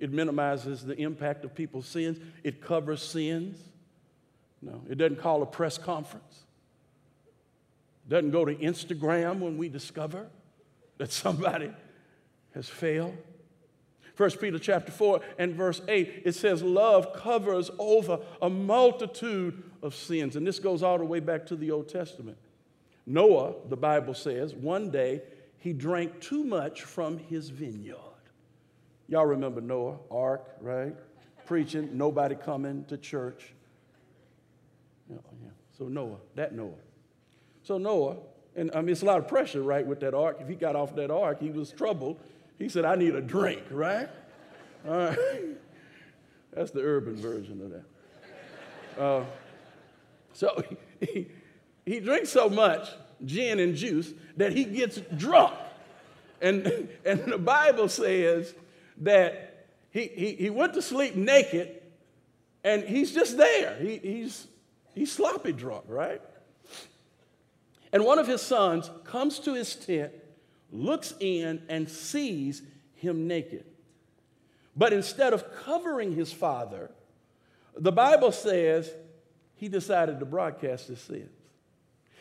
It 0.00 0.12
minimizes 0.12 0.84
the 0.84 0.96
impact 0.96 1.44
of 1.44 1.54
people's 1.54 1.86
sins. 1.86 2.18
It 2.44 2.60
covers 2.60 3.02
sins. 3.02 3.58
No, 4.62 4.82
it 4.88 4.96
doesn't 4.98 5.20
call 5.20 5.42
a 5.42 5.46
press 5.46 5.78
conference. 5.78 6.44
It 8.06 8.10
doesn't 8.10 8.30
go 8.30 8.44
to 8.44 8.54
Instagram 8.54 9.40
when 9.40 9.58
we 9.58 9.68
discover 9.68 10.26
that 10.98 11.12
somebody 11.12 11.70
has 12.54 12.68
failed. 12.68 13.16
1 14.16 14.30
Peter 14.32 14.58
chapter 14.58 14.90
4 14.90 15.20
and 15.38 15.54
verse 15.54 15.80
8, 15.86 16.22
it 16.24 16.34
says, 16.34 16.60
Love 16.60 17.12
covers 17.12 17.70
over 17.78 18.18
a 18.42 18.50
multitude 18.50 19.62
of 19.80 19.94
sins. 19.94 20.34
And 20.34 20.44
this 20.44 20.58
goes 20.58 20.82
all 20.82 20.98
the 20.98 21.04
way 21.04 21.20
back 21.20 21.46
to 21.46 21.56
the 21.56 21.70
Old 21.70 21.88
Testament. 21.88 22.36
Noah, 23.06 23.54
the 23.68 23.76
Bible 23.76 24.14
says, 24.14 24.54
one 24.54 24.90
day 24.90 25.22
he 25.58 25.72
drank 25.72 26.20
too 26.20 26.42
much 26.42 26.82
from 26.82 27.18
his 27.18 27.48
vineyard. 27.48 27.96
Y'all 29.08 29.26
remember 29.26 29.60
Noah, 29.60 29.96
ark, 30.10 30.44
right? 30.60 30.94
Preaching, 31.46 31.90
nobody 31.94 32.34
coming 32.34 32.84
to 32.86 32.98
church. 32.98 33.52
Yeah, 35.10 35.16
yeah. 35.42 35.50
So 35.76 35.84
Noah, 35.88 36.18
that 36.34 36.54
Noah. 36.54 36.72
So 37.62 37.78
Noah, 37.78 38.16
and 38.54 38.70
I 38.74 38.80
mean, 38.80 38.90
it's 38.90 39.02
a 39.02 39.06
lot 39.06 39.18
of 39.18 39.28
pressure, 39.28 39.62
right, 39.62 39.86
with 39.86 40.00
that 40.00 40.14
ark. 40.14 40.38
If 40.40 40.48
he 40.48 40.54
got 40.54 40.76
off 40.76 40.94
that 40.96 41.10
ark, 41.10 41.40
he 41.40 41.50
was 41.50 41.70
troubled. 41.70 42.20
He 42.58 42.68
said, 42.68 42.84
I 42.84 42.96
need 42.96 43.14
a 43.14 43.22
drink, 43.22 43.62
right? 43.70 44.08
All 44.86 44.92
right. 44.92 45.18
That's 46.52 46.70
the 46.70 46.80
urban 46.80 47.16
version 47.16 47.62
of 47.62 47.70
that. 47.70 49.02
Uh, 49.02 49.24
so 50.32 50.62
he, 51.00 51.28
he 51.86 52.00
drinks 52.00 52.30
so 52.30 52.50
much 52.50 52.88
gin 53.24 53.58
and 53.58 53.74
juice 53.74 54.12
that 54.36 54.52
he 54.52 54.64
gets 54.64 55.00
drunk. 55.16 55.54
And, 56.40 56.88
and 57.04 57.24
the 57.24 57.38
Bible 57.38 57.88
says 57.88 58.54
that 59.02 59.66
he, 59.90 60.08
he, 60.08 60.32
he 60.32 60.50
went 60.50 60.74
to 60.74 60.82
sleep 60.82 61.16
naked 61.16 61.80
And 62.64 62.84
he's 62.84 63.14
just 63.14 63.36
there. 63.36 63.76
He, 63.80 63.98
he's, 63.98 64.46
he's 64.94 65.12
sloppy 65.12 65.52
drunk, 65.52 65.84
right? 65.88 66.20
And 67.92 68.04
one 68.04 68.18
of 68.18 68.26
his 68.26 68.42
sons 68.42 68.90
comes 69.04 69.38
to 69.40 69.54
his 69.54 69.74
tent, 69.74 70.12
looks 70.70 71.14
in, 71.20 71.62
and 71.68 71.88
sees 71.88 72.62
him 72.94 73.26
naked. 73.26 73.64
But 74.76 74.92
instead 74.92 75.32
of 75.32 75.44
covering 75.64 76.14
his 76.14 76.32
father, 76.32 76.90
the 77.76 77.92
Bible 77.92 78.32
says 78.32 78.92
he 79.56 79.68
decided 79.68 80.20
to 80.20 80.26
broadcast 80.26 80.88
his 80.88 81.00
sins. 81.00 81.30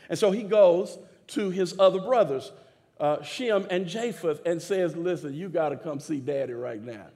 And 0.10 0.18
so 0.18 0.32
he 0.32 0.44
goes 0.44 0.98
to 1.28 1.50
his 1.50 1.78
other 1.78 2.00
brothers, 2.00 2.52
uh, 3.00 3.22
Shem 3.22 3.68
and 3.70 3.88
Japheth, 3.88 4.42
and 4.46 4.62
says, 4.62 4.96
Listen, 4.96 5.34
you 5.34 5.50
got 5.50 5.70
to 5.70 5.78
come 5.78 6.00
see 6.00 6.20
daddy 6.20 6.54
right 6.54 6.82
now. 6.82 7.08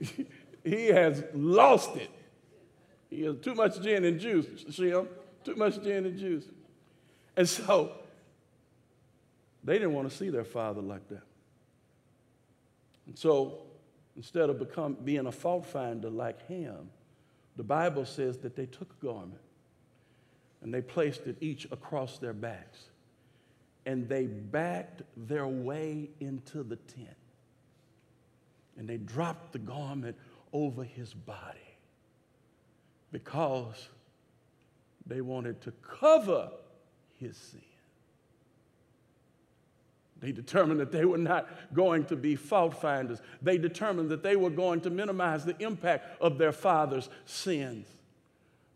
he 0.64 0.86
has 0.86 1.24
lost 1.34 1.96
it. 1.96 2.10
He 3.10 3.22
has 3.22 3.36
too 3.40 3.54
much 3.54 3.80
gin 3.80 4.04
and 4.04 4.20
juice, 4.20 4.46
Shem, 4.70 5.08
too 5.44 5.54
much 5.54 5.82
gin 5.82 6.06
and 6.06 6.18
juice. 6.18 6.44
And 7.36 7.48
so 7.48 7.92
they 9.64 9.74
didn't 9.74 9.92
want 9.92 10.10
to 10.10 10.16
see 10.16 10.30
their 10.30 10.44
father 10.44 10.82
like 10.82 11.08
that. 11.08 11.22
And 13.06 13.16
so 13.16 13.58
instead 14.16 14.50
of 14.50 14.58
become, 14.58 14.94
being 15.04 15.26
a 15.26 15.32
fault 15.32 15.66
finder 15.66 16.10
like 16.10 16.46
him, 16.48 16.90
the 17.56 17.62
Bible 17.62 18.04
says 18.04 18.38
that 18.38 18.56
they 18.56 18.66
took 18.66 18.88
a 19.00 19.04
garment 19.04 19.40
and 20.62 20.74
they 20.74 20.80
placed 20.80 21.26
it 21.26 21.36
each 21.40 21.66
across 21.70 22.18
their 22.18 22.32
backs 22.32 22.88
and 23.88 24.06
they 24.06 24.26
backed 24.26 25.00
their 25.16 25.48
way 25.48 26.10
into 26.20 26.62
the 26.62 26.76
tent 26.76 27.16
and 28.76 28.86
they 28.86 28.98
dropped 28.98 29.52
the 29.52 29.58
garment 29.58 30.14
over 30.52 30.84
his 30.84 31.14
body 31.14 31.78
because 33.12 33.88
they 35.06 35.22
wanted 35.22 35.62
to 35.62 35.72
cover 35.80 36.50
his 37.18 37.34
sin. 37.34 37.62
They 40.20 40.32
determined 40.32 40.80
that 40.80 40.92
they 40.92 41.06
were 41.06 41.16
not 41.16 41.48
going 41.72 42.04
to 42.06 42.16
be 42.16 42.36
fault 42.36 42.78
finders. 42.78 43.22
They 43.40 43.56
determined 43.56 44.10
that 44.10 44.22
they 44.22 44.36
were 44.36 44.50
going 44.50 44.82
to 44.82 44.90
minimize 44.90 45.46
the 45.46 45.56
impact 45.62 46.20
of 46.20 46.36
their 46.36 46.52
father's 46.52 47.08
sins. 47.24 47.88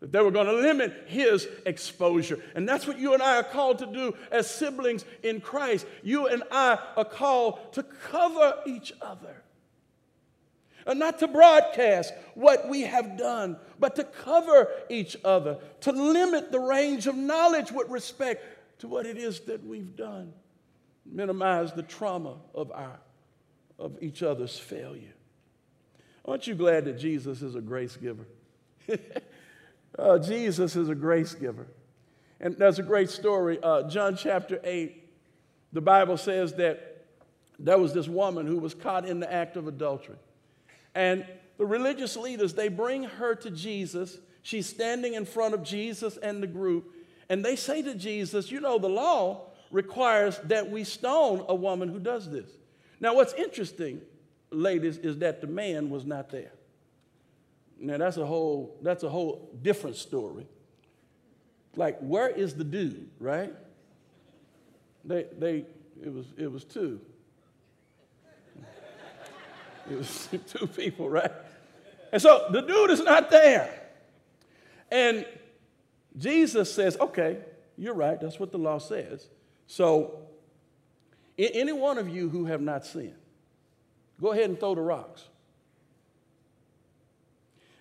That 0.03 0.11
they 0.11 0.19
were 0.19 0.31
going 0.31 0.47
to 0.47 0.53
limit 0.53 1.05
his 1.07 1.47
exposure. 1.65 2.37
And 2.55 2.67
that's 2.67 2.85
what 2.85 2.99
you 2.99 3.13
and 3.13 3.23
I 3.23 3.37
are 3.37 3.43
called 3.43 3.79
to 3.79 3.85
do 3.85 4.13
as 4.33 4.49
siblings 4.49 5.05
in 5.23 5.39
Christ. 5.39 5.85
You 6.03 6.27
and 6.27 6.43
I 6.51 6.77
are 6.97 7.05
called 7.05 7.71
to 7.75 7.83
cover 7.83 8.55
each 8.65 8.91
other. 9.01 9.41
And 10.85 10.99
not 10.99 11.19
to 11.19 11.27
broadcast 11.29 12.13
what 12.33 12.67
we 12.67 12.81
have 12.81 13.17
done, 13.17 13.55
but 13.79 13.95
to 13.95 14.03
cover 14.03 14.67
each 14.89 15.15
other, 15.23 15.59
to 15.79 15.93
limit 15.93 16.51
the 16.51 16.59
range 16.59 17.07
of 17.07 17.15
knowledge 17.15 17.71
with 17.71 17.87
respect 17.87 18.43
to 18.79 18.89
what 18.89 19.05
it 19.05 19.17
is 19.17 19.39
that 19.45 19.65
we've 19.65 19.95
done 19.95 20.33
minimize 21.05 21.71
the 21.71 21.83
trauma 21.83 22.35
of, 22.53 22.73
our, 22.73 22.99
of 23.79 23.95
each 24.01 24.21
other's 24.21 24.57
failure. 24.57 25.13
Aren't 26.25 26.45
you 26.45 26.55
glad 26.55 26.83
that 26.85 26.99
Jesus 26.99 27.41
is 27.41 27.55
a 27.55 27.61
grace 27.61 27.95
giver? 27.95 28.27
uh, 29.97 30.19
Jesus 30.19 30.75
is 30.75 30.89
a 30.89 30.95
grace 30.95 31.33
giver. 31.33 31.67
And 32.39 32.57
there's 32.57 32.79
a 32.79 32.83
great 32.83 33.09
story. 33.09 33.59
Uh, 33.61 33.83
John 33.83 34.17
chapter 34.17 34.59
8, 34.63 35.01
the 35.71 35.81
Bible 35.81 36.17
says 36.17 36.53
that 36.55 37.05
there 37.59 37.77
was 37.77 37.93
this 37.93 38.07
woman 38.07 38.47
who 38.47 38.57
was 38.57 38.73
caught 38.73 39.07
in 39.07 39.19
the 39.19 39.31
act 39.31 39.55
of 39.55 39.67
adultery. 39.67 40.17
And 40.95 41.25
the 41.57 41.65
religious 41.65 42.17
leaders, 42.17 42.53
they 42.53 42.67
bring 42.67 43.03
her 43.03 43.35
to 43.35 43.51
Jesus. 43.51 44.17
She's 44.41 44.67
standing 44.67 45.13
in 45.13 45.25
front 45.25 45.53
of 45.53 45.63
Jesus 45.63 46.17
and 46.17 46.43
the 46.43 46.47
group. 46.47 46.93
And 47.29 47.45
they 47.45 47.55
say 47.55 47.81
to 47.81 47.95
Jesus, 47.95 48.51
You 48.51 48.59
know, 48.59 48.77
the 48.77 48.89
law 48.89 49.47
requires 49.71 50.39
that 50.45 50.69
we 50.69 50.83
stone 50.83 51.45
a 51.47 51.55
woman 51.55 51.89
who 51.89 51.99
does 51.99 52.29
this. 52.29 52.49
Now, 52.99 53.15
what's 53.15 53.33
interesting, 53.33 54.01
ladies, 54.51 54.97
is 54.97 55.17
that 55.19 55.41
the 55.41 55.47
man 55.47 55.89
was 55.89 56.05
not 56.05 56.29
there. 56.29 56.51
Now, 57.79 57.97
that's 57.97 58.17
a 58.17 58.25
whole, 58.25 58.77
that's 58.81 59.03
a 59.03 59.09
whole 59.09 59.49
different 59.61 59.95
story. 59.95 60.47
Like, 61.75 61.99
where 61.99 62.29
is 62.29 62.55
the 62.55 62.63
dude, 62.63 63.09
right? 63.19 63.53
They, 65.05 65.25
they, 65.37 65.65
it 66.01 66.13
was, 66.13 66.25
it 66.37 66.51
was 66.51 66.63
two. 66.63 67.01
It 69.91 69.97
was 69.97 70.29
two 70.47 70.67
people, 70.67 71.09
right? 71.09 71.31
And 72.13 72.21
so 72.21 72.47
the 72.51 72.61
dude 72.61 72.91
is 72.91 73.01
not 73.01 73.29
there. 73.29 73.81
And 74.89 75.25
Jesus 76.17 76.73
says, 76.73 76.95
okay, 77.01 77.39
you're 77.77 77.93
right, 77.93 78.21
that's 78.21 78.39
what 78.39 78.51
the 78.51 78.57
law 78.57 78.77
says. 78.77 79.27
So, 79.67 80.19
any 81.37 81.73
one 81.73 81.97
of 81.97 82.07
you 82.07 82.29
who 82.29 82.45
have 82.45 82.61
not 82.61 82.85
sinned, 82.85 83.15
go 84.21 84.31
ahead 84.31 84.49
and 84.49 84.59
throw 84.59 84.75
the 84.75 84.81
rocks. 84.81 85.27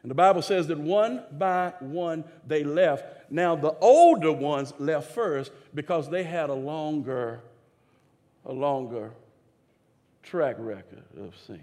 And 0.02 0.10
the 0.10 0.14
Bible 0.16 0.42
says 0.42 0.66
that 0.66 0.78
one 0.78 1.22
by 1.30 1.74
one 1.80 2.24
they 2.46 2.64
left. 2.64 3.30
Now, 3.30 3.54
the 3.54 3.72
older 3.78 4.32
ones 4.32 4.72
left 4.78 5.12
first 5.12 5.52
because 5.74 6.10
they 6.10 6.24
had 6.24 6.50
a 6.50 6.54
longer, 6.54 7.40
a 8.44 8.52
longer 8.52 9.12
track 10.22 10.56
record 10.58 11.04
of 11.18 11.36
sin. 11.46 11.62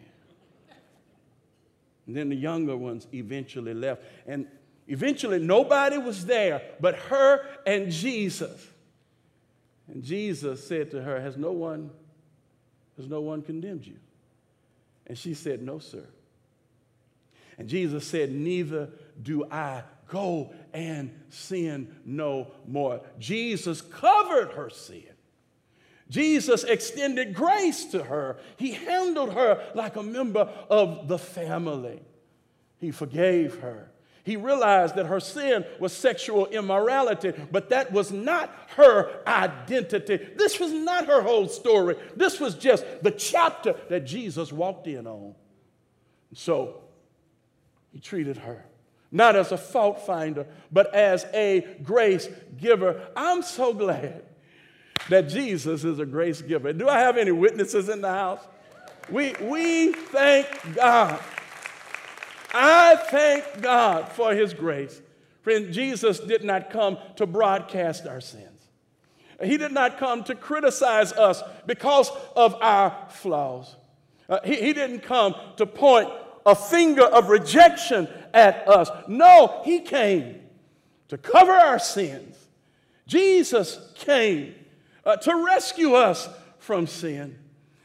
And 2.07 2.15
then 2.15 2.29
the 2.29 2.35
younger 2.35 2.75
ones 2.75 3.07
eventually 3.13 3.73
left. 3.73 4.01
And 4.25 4.47
eventually 4.87 5.37
nobody 5.39 5.97
was 5.97 6.25
there 6.25 6.61
but 6.79 6.95
her 6.95 7.45
and 7.67 7.91
Jesus. 7.91 8.67
And 9.87 10.03
Jesus 10.03 10.65
said 10.65 10.91
to 10.91 11.01
her, 11.01 11.19
Has 11.19 11.35
no 11.35 11.51
one, 11.51 11.91
has 12.97 13.07
no 13.07 13.21
one 13.21 13.41
condemned 13.41 13.85
you? 13.85 13.97
And 15.05 15.17
she 15.17 15.33
said, 15.33 15.61
No, 15.61 15.79
sir. 15.79 16.05
And 17.59 17.67
Jesus 17.67 18.07
said, 18.07 18.31
Neither 18.31 18.89
do 19.21 19.45
I. 19.51 19.83
Go 20.07 20.51
and 20.73 21.13
sin 21.29 21.95
no 22.03 22.47
more. 22.65 23.01
Jesus 23.19 23.81
covered 23.81 24.53
her 24.53 24.71
sin. 24.71 25.03
Jesus 26.09 26.63
extended 26.63 27.35
grace 27.35 27.85
to 27.85 28.03
her. 28.03 28.37
He 28.57 28.71
handled 28.71 29.33
her 29.33 29.63
like 29.75 29.95
a 29.95 30.01
member 30.01 30.49
of 30.69 31.07
the 31.07 31.19
family. 31.19 32.01
He 32.79 32.89
forgave 32.89 33.59
her. 33.59 33.91
He 34.23 34.35
realized 34.35 34.95
that 34.95 35.05
her 35.05 35.19
sin 35.19 35.65
was 35.79 35.93
sexual 35.93 36.47
immorality, 36.47 37.33
but 37.51 37.69
that 37.69 37.91
was 37.91 38.11
not 38.11 38.51
her 38.75 39.21
identity. 39.27 40.17
This 40.35 40.59
was 40.59 40.71
not 40.71 41.05
her 41.07 41.21
whole 41.21 41.47
story. 41.47 41.95
This 42.15 42.39
was 42.39 42.55
just 42.55 42.83
the 43.03 43.11
chapter 43.11 43.75
that 43.89 44.05
Jesus 44.05 44.51
walked 44.51 44.87
in 44.87 45.05
on. 45.05 45.35
So 46.33 46.81
he 47.91 47.99
treated 47.99 48.37
her 48.37 48.65
not 49.11 49.35
as 49.35 49.51
a 49.51 49.57
fault 49.57 50.05
finder, 50.05 50.45
but 50.71 50.93
as 50.93 51.25
a 51.33 51.65
grace 51.81 52.29
giver. 52.57 53.07
I'm 53.15 53.41
so 53.41 53.73
glad 53.73 54.23
that 55.09 55.29
Jesus 55.29 55.83
is 55.83 55.97
a 55.97 56.05
grace 56.05 56.43
giver. 56.43 56.73
Do 56.73 56.87
I 56.87 56.99
have 56.99 57.17
any 57.17 57.31
witnesses 57.31 57.89
in 57.89 58.01
the 58.01 58.09
house? 58.09 58.41
We, 59.09 59.33
we 59.41 59.93
thank 59.93 60.47
God 60.75 61.19
I 62.53 62.95
thank 62.95 63.61
God 63.61 64.09
for 64.09 64.33
his 64.33 64.53
grace. 64.53 65.01
Friend, 65.41 65.71
Jesus 65.71 66.19
did 66.19 66.43
not 66.43 66.69
come 66.69 66.97
to 67.15 67.25
broadcast 67.25 68.07
our 68.07 68.21
sins. 68.21 68.45
He 69.43 69.57
did 69.57 69.71
not 69.71 69.99
come 69.99 70.23
to 70.25 70.35
criticize 70.35 71.13
us 71.13 71.41
because 71.65 72.11
of 72.35 72.55
our 72.55 73.07
flaws. 73.09 73.75
Uh, 74.27 74.39
he, 74.43 74.55
he 74.55 74.73
didn't 74.73 74.99
come 75.01 75.33
to 75.57 75.65
point 75.65 76.09
a 76.49 76.55
finger 76.55 77.03
of 77.03 77.29
rejection 77.29 78.07
at 78.33 78.67
us. 78.67 78.89
No, 79.07 79.61
he 79.63 79.81
came 79.81 80.41
to 81.09 81.17
cover 81.17 81.51
our 81.51 81.79
sins. 81.79 82.35
Jesus 83.07 83.79
came 83.95 84.55
uh, 85.05 85.17
to 85.17 85.45
rescue 85.45 85.93
us 85.93 86.29
from 86.59 86.87
sin. 86.87 87.37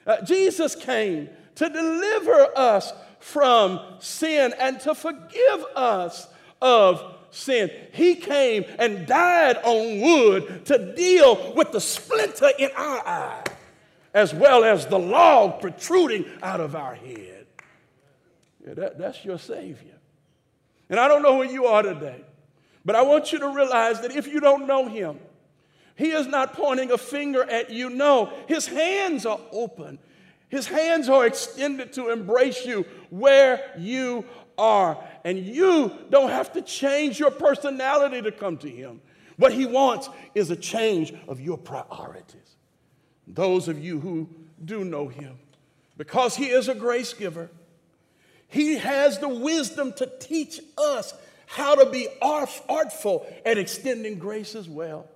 Uh, 0.06 0.20
Jesus 0.22 0.74
came 0.74 1.28
to 1.54 1.68
deliver 1.68 2.48
us 2.56 2.92
from 3.20 3.80
sin 4.00 4.52
and 4.58 4.78
to 4.80 4.94
forgive 4.94 5.64
us 5.74 6.28
of 6.60 7.14
sin. 7.30 7.70
He 7.92 8.16
came 8.16 8.64
and 8.78 9.06
died 9.06 9.56
on 9.64 10.00
wood 10.00 10.66
to 10.66 10.94
deal 10.94 11.54
with 11.54 11.72
the 11.72 11.80
splinter 11.80 12.50
in 12.58 12.70
our 12.76 12.98
eye, 13.06 13.44
as 14.12 14.34
well 14.34 14.64
as 14.64 14.86
the 14.86 14.98
log 14.98 15.60
protruding 15.60 16.26
out 16.42 16.60
of 16.60 16.76
our 16.76 16.94
head. 16.94 17.33
Yeah, 18.66 18.74
that, 18.74 18.98
that's 18.98 19.24
your 19.24 19.38
Savior. 19.38 19.98
And 20.88 20.98
I 20.98 21.08
don't 21.08 21.22
know 21.22 21.42
who 21.42 21.50
you 21.50 21.66
are 21.66 21.82
today, 21.82 22.24
but 22.84 22.94
I 22.94 23.02
want 23.02 23.32
you 23.32 23.38
to 23.40 23.48
realize 23.48 24.00
that 24.02 24.16
if 24.16 24.26
you 24.26 24.40
don't 24.40 24.66
know 24.66 24.88
Him, 24.88 25.18
He 25.96 26.10
is 26.10 26.26
not 26.26 26.54
pointing 26.54 26.90
a 26.90 26.98
finger 26.98 27.42
at 27.42 27.70
you. 27.70 27.90
No, 27.90 28.32
His 28.48 28.66
hands 28.66 29.26
are 29.26 29.40
open. 29.52 29.98
His 30.48 30.66
hands 30.66 31.08
are 31.08 31.26
extended 31.26 31.92
to 31.94 32.10
embrace 32.10 32.64
you 32.64 32.86
where 33.10 33.72
you 33.78 34.24
are. 34.56 35.02
And 35.24 35.38
you 35.38 35.92
don't 36.10 36.30
have 36.30 36.52
to 36.52 36.62
change 36.62 37.18
your 37.18 37.30
personality 37.30 38.22
to 38.22 38.30
come 38.30 38.56
to 38.58 38.68
Him. 38.68 39.00
What 39.36 39.52
He 39.52 39.66
wants 39.66 40.08
is 40.34 40.50
a 40.50 40.56
change 40.56 41.12
of 41.28 41.40
your 41.40 41.58
priorities. 41.58 42.56
Those 43.26 43.68
of 43.68 43.82
you 43.82 44.00
who 44.00 44.28
do 44.64 44.84
know 44.84 45.08
Him, 45.08 45.38
because 45.96 46.36
He 46.36 46.46
is 46.46 46.68
a 46.68 46.74
grace 46.74 47.12
giver, 47.14 47.50
He 48.54 48.78
has 48.78 49.18
the 49.18 49.28
wisdom 49.28 49.92
to 49.94 50.06
teach 50.20 50.60
us 50.78 51.12
how 51.46 51.74
to 51.74 51.90
be 51.90 52.06
artful 52.22 53.26
at 53.44 53.58
extending 53.58 54.16
grace 54.16 54.54
as 54.54 54.68
well. 54.68 55.08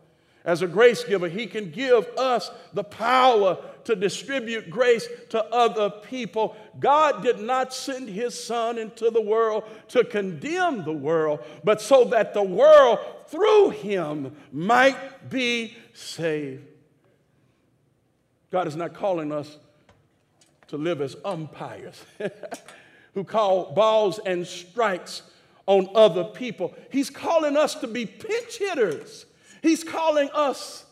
As 0.44 0.60
a 0.60 0.66
grace 0.66 1.04
giver, 1.04 1.28
He 1.28 1.46
can 1.46 1.70
give 1.70 2.04
us 2.18 2.50
the 2.72 2.82
power 2.82 3.58
to 3.84 3.94
distribute 3.94 4.70
grace 4.70 5.06
to 5.28 5.44
other 5.54 5.88
people. 5.88 6.56
God 6.80 7.22
did 7.22 7.38
not 7.38 7.72
send 7.72 8.08
His 8.08 8.34
Son 8.42 8.76
into 8.76 9.08
the 9.08 9.22
world 9.22 9.62
to 9.90 10.02
condemn 10.02 10.84
the 10.84 10.92
world, 10.92 11.38
but 11.62 11.80
so 11.80 12.06
that 12.06 12.34
the 12.34 12.42
world 12.42 12.98
through 13.28 13.70
Him 13.70 14.34
might 14.50 15.30
be 15.30 15.76
saved. 15.94 16.66
God 18.50 18.66
is 18.66 18.74
not 18.74 18.94
calling 18.94 19.30
us 19.30 19.58
to 20.66 20.76
live 20.76 21.00
as 21.00 21.14
umpires 21.24 22.04
who 23.14 23.24
call 23.24 23.72
balls 23.72 24.18
and 24.24 24.46
strikes 24.46 25.22
on 25.66 25.88
other 25.94 26.24
people. 26.24 26.74
He's 26.90 27.10
calling 27.10 27.56
us 27.56 27.74
to 27.76 27.86
be 27.86 28.06
pinch 28.06 28.58
hitters 28.58 29.26
He's 29.62 29.84
calling 29.84 30.30
us 30.32 30.84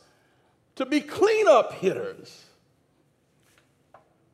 to 0.77 0.87
be 0.87 1.01
cleanup 1.01 1.75
hitters 1.75 2.45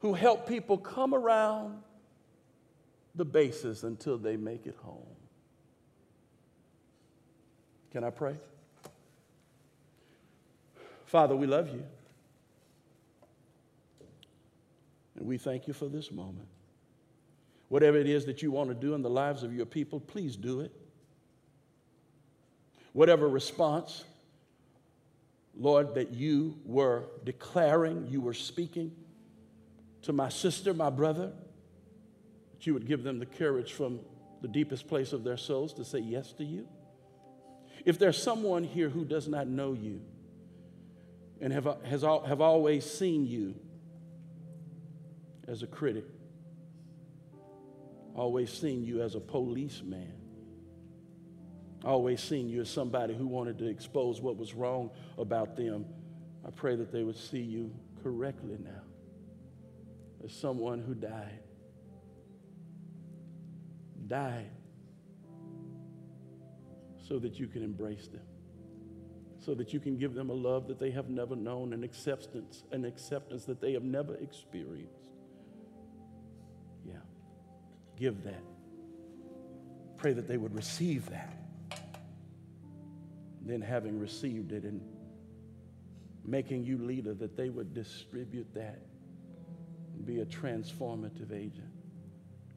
who 0.01 0.14
help 0.14 0.49
people 0.49 0.79
come 0.79 1.14
around 1.14 1.83
the 3.14 3.25
bases 3.25 3.85
until 3.85 4.18
they 4.18 4.37
make 4.37 4.66
it 4.66 4.77
home. 4.83 5.07
Can 7.92 8.05
I 8.05 8.11
pray? 8.11 8.35
Father, 11.05 11.37
we 11.37 11.47
love 11.47 11.68
you. 11.68 11.85
And 15.16 15.27
we 15.27 15.37
thank 15.37 15.68
you 15.68 15.75
for 15.75 15.88
this 15.88 16.11
moment. 16.11 16.49
Whatever 17.72 17.96
it 17.96 18.06
is 18.06 18.26
that 18.26 18.42
you 18.42 18.50
want 18.50 18.68
to 18.68 18.74
do 18.74 18.92
in 18.92 19.00
the 19.00 19.08
lives 19.08 19.42
of 19.42 19.54
your 19.54 19.64
people, 19.64 19.98
please 19.98 20.37
do 20.37 20.61
it. 20.61 20.70
Whatever 22.92 23.26
response 23.26 24.04
Lord, 25.58 25.94
that 25.94 26.11
you 26.12 26.58
were 26.66 27.04
declaring, 27.24 28.08
you 28.11 28.20
were 28.20 28.35
speaking 28.35 28.92
to 30.02 30.12
my 30.12 30.28
sister, 30.28 30.74
my 30.74 30.90
brother, 30.90 31.32
that 32.52 32.66
you 32.66 32.74
would 32.74 32.87
give 32.87 33.04
them 33.04 33.18
the 33.18 33.24
courage 33.24 33.72
from 33.72 34.00
the 34.42 34.48
deepest 34.48 34.87
place 34.87 35.14
of 35.14 35.24
their 35.24 35.38
souls 35.38 35.72
to 35.72 35.85
say 35.87 36.00
yes 36.00 36.35
to 36.35 36.44
you. 36.44 36.68
If 37.87 37.98
there's 37.98 38.22
someone 38.22 38.64
here 38.64 38.90
who 38.90 39.06
does 39.06 39.28
not 39.28 39.48
know 39.48 39.72
you 39.72 40.02
and 41.40 41.54
have, 41.54 41.66
has, 41.85 42.02
have 42.02 42.42
always 42.42 42.85
seen 42.85 43.26
you 43.26 43.54
as 45.48 45.62
a 45.62 45.66
critic, 45.66 46.04
always 48.14 48.53
seen 48.53 48.85
you 48.85 49.03
as 49.03 49.14
a 49.14 49.20
policeman, 49.20 50.12
always 51.85 52.20
seen 52.20 52.48
you 52.48 52.61
as 52.61 52.70
somebody 52.70 53.14
who 53.14 53.27
wanted 53.27 53.59
to 53.59 53.66
expose 53.66 54.20
what 54.20 54.37
was 54.37 54.55
wrong 54.55 54.90
about 55.18 55.57
them. 55.57 55.87
I 56.46 56.51
pray 56.51 56.77
that 56.77 56.92
they 56.92 57.03
would 57.03 57.16
see 57.16 57.40
you 57.40 57.72
correctly 58.03 58.59
now 58.62 58.83
as 60.25 60.33
someone 60.33 60.81
who 60.81 60.94
died. 60.94 61.40
Died 64.07 64.51
so 67.09 67.18
that 67.18 67.38
you 67.38 67.46
can 67.46 67.62
embrace 67.62 68.09
them, 68.09 68.22
so 69.38 69.55
that 69.55 69.72
you 69.72 69.81
can 69.81 69.96
give 69.96 70.14
them 70.14 70.31
a 70.31 70.35
love 70.35 70.68
that 70.68 70.79
they 70.79 70.90
have 70.90 71.09
never 71.09 71.35
known, 71.35 71.72
an 71.72 71.83
acceptance, 71.83 72.64
an 72.72 72.85
acceptance 72.85 73.44
that 73.44 73.61
they 73.61 73.72
have 73.72 73.83
never 73.83 74.14
experienced. 74.16 75.02
Give 78.03 78.23
that. 78.25 78.43
Pray 79.97 80.12
that 80.12 80.27
they 80.27 80.37
would 80.37 80.55
receive 80.55 81.09
that 81.11 81.43
then 83.45 83.61
having 83.61 83.99
received 83.99 84.53
it 84.53 84.65
and 84.65 84.81
making 86.25 86.65
you 86.65 86.79
leader, 86.79 87.15
that 87.15 87.37
they 87.37 87.49
would 87.49 87.75
distribute 87.75 88.47
that 88.55 88.79
be 90.05 90.21
a 90.21 90.27
transformative 90.27 91.33
agent 91.33 91.71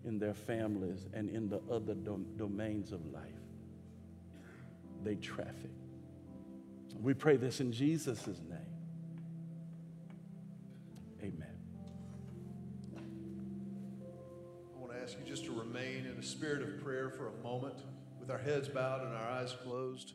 in 0.04 0.18
their 0.18 0.34
families 0.34 1.06
and 1.14 1.30
in 1.30 1.50
the 1.50 1.62
other 1.72 1.94
dom- 1.94 2.26
domains 2.38 2.92
of 2.92 3.06
life. 3.12 3.24
They 5.04 5.16
traffic. 5.16 5.72
We 7.00 7.14
pray 7.14 7.38
this 7.38 7.60
in 7.60 7.72
Jesus' 7.72 8.26
name. 8.26 8.75
Spirit 16.26 16.62
of 16.62 16.84
prayer 16.84 17.10
for 17.10 17.28
a 17.28 17.44
moment 17.44 17.76
with 18.20 18.30
our 18.32 18.38
heads 18.38 18.68
bowed 18.68 19.06
and 19.06 19.14
our 19.16 19.30
eyes 19.30 19.56
closed. 19.64 20.14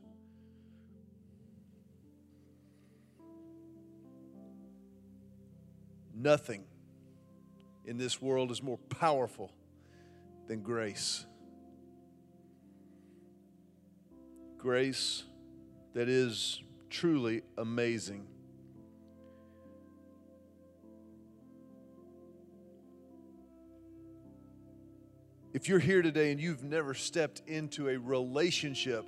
Nothing 6.14 6.64
in 7.86 7.96
this 7.96 8.20
world 8.20 8.50
is 8.50 8.62
more 8.62 8.78
powerful 8.88 9.52
than 10.48 10.62
grace. 10.62 11.24
Grace 14.58 15.24
that 15.94 16.08
is 16.08 16.62
truly 16.90 17.42
amazing. 17.56 18.26
If 25.52 25.68
you're 25.68 25.80
here 25.80 26.00
today 26.00 26.30
and 26.30 26.40
you've 26.40 26.62
never 26.62 26.94
stepped 26.94 27.42
into 27.48 27.88
a 27.88 27.98
relationship 27.98 29.04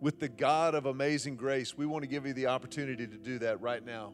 with 0.00 0.20
the 0.20 0.28
God 0.28 0.76
of 0.76 0.86
amazing 0.86 1.34
grace, 1.34 1.76
we 1.76 1.84
want 1.84 2.04
to 2.04 2.06
give 2.06 2.26
you 2.26 2.32
the 2.32 2.46
opportunity 2.46 3.08
to 3.08 3.16
do 3.16 3.40
that 3.40 3.60
right 3.60 3.84
now. 3.84 4.12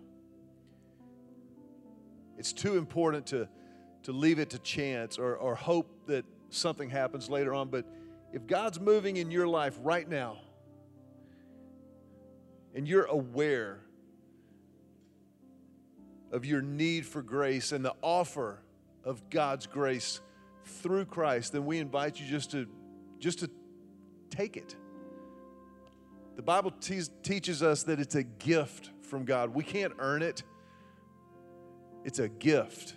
It's 2.38 2.54
too 2.54 2.78
important 2.78 3.26
to, 3.26 3.46
to 4.04 4.12
leave 4.12 4.38
it 4.38 4.48
to 4.50 4.58
chance 4.58 5.18
or, 5.18 5.36
or 5.36 5.54
hope 5.54 6.06
that 6.06 6.24
something 6.48 6.88
happens 6.88 7.28
later 7.28 7.52
on. 7.52 7.68
But 7.68 7.84
if 8.32 8.46
God's 8.46 8.80
moving 8.80 9.18
in 9.18 9.30
your 9.30 9.46
life 9.46 9.78
right 9.82 10.08
now 10.08 10.38
and 12.74 12.88
you're 12.88 13.04
aware 13.04 13.80
of 16.30 16.46
your 16.46 16.62
need 16.62 17.04
for 17.04 17.20
grace 17.20 17.70
and 17.70 17.84
the 17.84 17.94
offer 18.00 18.62
of 19.04 19.28
God's 19.30 19.66
grace 19.66 20.20
through 20.64 21.06
Christ, 21.06 21.52
then 21.52 21.66
we 21.66 21.78
invite 21.78 22.20
you 22.20 22.26
just 22.26 22.50
to 22.52 22.66
just 23.18 23.40
to 23.40 23.50
take 24.30 24.56
it. 24.56 24.74
The 26.36 26.42
Bible 26.42 26.70
te- 26.70 27.02
teaches 27.22 27.62
us 27.62 27.84
that 27.84 28.00
it's 28.00 28.14
a 28.14 28.22
gift 28.22 28.90
from 29.02 29.24
God. 29.24 29.54
We 29.54 29.62
can't 29.62 29.92
earn 29.98 30.22
it. 30.22 30.42
It's 32.04 32.18
a 32.18 32.28
gift. 32.28 32.96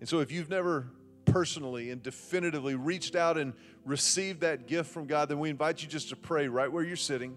And 0.00 0.08
so, 0.08 0.20
if 0.20 0.32
you've 0.32 0.48
never 0.48 0.88
personally 1.24 1.90
and 1.90 2.02
definitively 2.02 2.74
reached 2.74 3.14
out 3.14 3.36
and 3.36 3.52
received 3.84 4.40
that 4.40 4.66
gift 4.66 4.90
from 4.90 5.06
God, 5.06 5.28
then 5.28 5.38
we 5.38 5.50
invite 5.50 5.82
you 5.82 5.88
just 5.88 6.08
to 6.08 6.16
pray 6.16 6.48
right 6.48 6.70
where 6.70 6.84
you're 6.84 6.96
sitting 6.96 7.36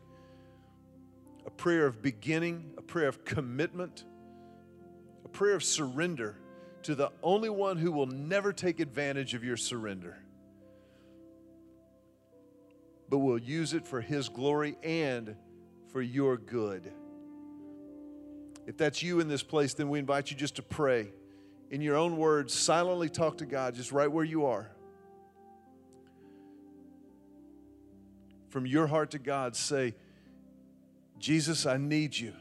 a 1.46 1.50
prayer 1.50 1.88
of 1.88 2.02
beginning, 2.02 2.72
a 2.78 2.82
prayer 2.82 3.08
of 3.08 3.26
commitment, 3.26 4.06
prayer 5.32 5.56
of 5.56 5.64
surrender 5.64 6.36
to 6.84 6.96
the 6.96 7.12
only 7.22 7.50
one 7.50 7.78
who 7.78 7.92
will 7.92 8.08
never 8.08 8.52
take 8.54 8.80
advantage 8.80 9.34
of 9.34 9.44
your 9.44 9.58
surrender, 9.58 10.18
but 13.10 13.20
will 13.20 13.38
use 13.38 13.74
it 13.74 13.86
for 13.86 14.02
His 14.02 14.30
glory 14.30 14.78
and 14.84 15.36
for 15.92 16.02
your 16.02 16.38
good. 16.38 16.92
If 18.66 18.78
that's 18.78 19.04
you 19.04 19.20
in 19.20 19.28
this 19.28 19.44
place, 19.44 19.74
then 19.74 19.90
we 19.90 20.00
invite 20.00 20.32
you 20.32 20.38
just 20.38 20.56
to 20.56 20.62
pray 20.62 21.10
in 21.72 21.82
your 21.82 21.96
own 21.96 22.18
words, 22.18 22.54
silently 22.54 23.10
talk 23.10 23.38
to 23.38 23.46
God 23.46 23.76
just 23.76 23.92
right 23.92 24.12
where 24.12 24.26
you 24.26 24.46
are. 24.46 24.70
From 28.50 28.66
your 28.66 28.88
heart 28.88 29.12
to 29.12 29.20
God, 29.20 29.56
say, 29.56 29.96
Jesus, 31.18 31.66
I 31.66 31.78
need 31.78 32.18
you. 32.18 32.34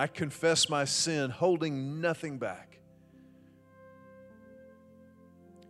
I 0.00 0.06
confess 0.06 0.70
my 0.70 0.86
sin, 0.86 1.28
holding 1.28 2.00
nothing 2.00 2.38
back, 2.38 2.78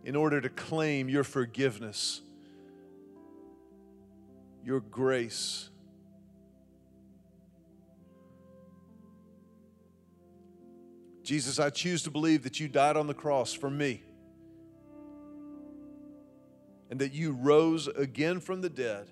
in 0.05 0.15
order 0.15 0.39
to 0.39 0.47
claim 0.47 1.09
your 1.09 1.25
forgiveness, 1.25 2.21
your 4.63 4.79
grace 4.79 5.69
Jesus, 11.23 11.59
I 11.59 11.69
choose 11.69 12.03
to 12.03 12.11
believe 12.11 12.43
that 12.43 12.59
you 12.61 12.69
died 12.69 12.95
on 12.95 13.07
the 13.07 13.13
cross 13.13 13.53
for 13.53 13.69
me 13.69 14.01
and 16.89 16.99
that 16.99 17.13
you 17.13 17.33
rose 17.33 17.87
again 17.87 18.39
from 18.39 18.61
the 18.61 18.69
dead 18.69 19.07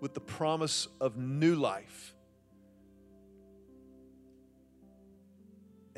with 0.00 0.12
the 0.12 0.20
promise 0.20 0.88
of 1.00 1.16
new 1.16 1.54
life. 1.54 2.14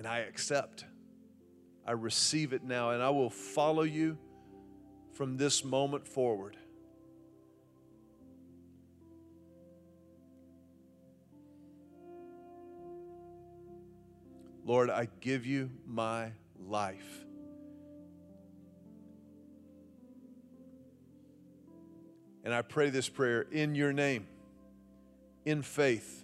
And 0.04 0.12
I 0.12 0.18
accept. 0.18 0.84
I 1.86 1.92
receive 1.92 2.52
it 2.52 2.62
now, 2.62 2.90
and 2.90 3.02
I 3.02 3.08
will 3.08 3.30
follow 3.30 3.84
you 3.84 4.18
from 5.14 5.38
this 5.38 5.64
moment 5.64 6.06
forward. 6.06 6.58
Lord, 14.66 14.90
I 14.90 15.08
give 15.22 15.46
you 15.46 15.70
my 15.86 16.32
life. 16.68 17.24
And 22.44 22.52
I 22.52 22.60
pray 22.60 22.90
this 22.90 23.08
prayer 23.08 23.40
in 23.40 23.74
your 23.74 23.94
name, 23.94 24.26
in 25.46 25.62
faith. 25.62 26.23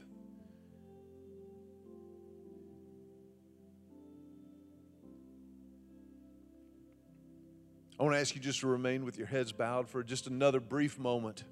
I 8.00 8.02
want 8.02 8.14
to 8.14 8.20
ask 8.20 8.34
you 8.34 8.40
just 8.40 8.60
to 8.60 8.66
remain 8.66 9.04
with 9.04 9.18
your 9.18 9.26
heads 9.26 9.52
bowed 9.52 9.86
for 9.86 10.02
just 10.02 10.26
another 10.26 10.58
brief 10.58 10.98
moment. 10.98 11.44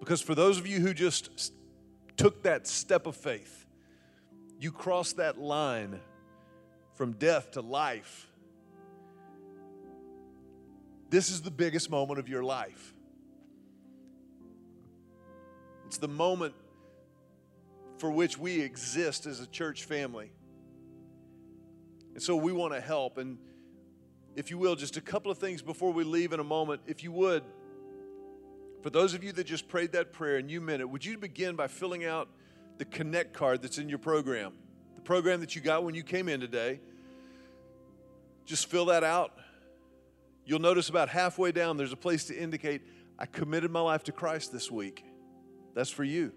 Because 0.00 0.20
for 0.20 0.34
those 0.34 0.58
of 0.58 0.66
you 0.66 0.80
who 0.80 0.92
just 0.92 1.54
took 2.18 2.42
that 2.42 2.66
step 2.66 3.06
of 3.06 3.16
faith, 3.16 3.64
you 4.60 4.70
crossed 4.70 5.16
that 5.16 5.38
line 5.38 5.98
from 6.92 7.12
death 7.12 7.52
to 7.52 7.62
life. 7.62 8.26
This 11.08 11.30
is 11.30 11.40
the 11.40 11.50
biggest 11.50 11.90
moment 11.90 12.20
of 12.20 12.28
your 12.28 12.42
life. 12.42 12.92
It's 15.86 15.96
the 15.96 16.06
moment 16.06 16.52
for 17.96 18.10
which 18.10 18.36
we 18.36 18.60
exist 18.60 19.24
as 19.24 19.40
a 19.40 19.46
church 19.46 19.84
family. 19.84 20.32
And 22.12 22.22
so 22.22 22.36
we 22.36 22.52
want 22.52 22.74
to 22.74 22.80
help. 22.82 23.16
And 23.16 23.38
if 24.38 24.52
you 24.52 24.56
will, 24.56 24.76
just 24.76 24.96
a 24.96 25.00
couple 25.00 25.32
of 25.32 25.38
things 25.38 25.62
before 25.62 25.92
we 25.92 26.04
leave 26.04 26.32
in 26.32 26.38
a 26.38 26.44
moment. 26.44 26.80
If 26.86 27.02
you 27.02 27.10
would, 27.10 27.42
for 28.82 28.88
those 28.88 29.12
of 29.12 29.24
you 29.24 29.32
that 29.32 29.42
just 29.42 29.66
prayed 29.66 29.90
that 29.92 30.12
prayer 30.12 30.36
and 30.36 30.48
you 30.48 30.60
meant 30.60 30.80
it, 30.80 30.88
would 30.88 31.04
you 31.04 31.18
begin 31.18 31.56
by 31.56 31.66
filling 31.66 32.04
out 32.04 32.28
the 32.78 32.84
Connect 32.84 33.32
card 33.32 33.62
that's 33.62 33.78
in 33.78 33.88
your 33.88 33.98
program? 33.98 34.52
The 34.94 35.00
program 35.00 35.40
that 35.40 35.56
you 35.56 35.60
got 35.60 35.82
when 35.82 35.96
you 35.96 36.04
came 36.04 36.28
in 36.28 36.38
today. 36.38 36.78
Just 38.46 38.70
fill 38.70 38.86
that 38.86 39.02
out. 39.02 39.32
You'll 40.46 40.60
notice 40.60 40.88
about 40.88 41.08
halfway 41.08 41.50
down, 41.50 41.76
there's 41.76 41.92
a 41.92 41.96
place 41.96 42.22
to 42.26 42.38
indicate, 42.40 42.82
I 43.18 43.26
committed 43.26 43.72
my 43.72 43.80
life 43.80 44.04
to 44.04 44.12
Christ 44.12 44.52
this 44.52 44.70
week. 44.70 45.04
That's 45.74 45.90
for 45.90 46.04
you. 46.04 46.30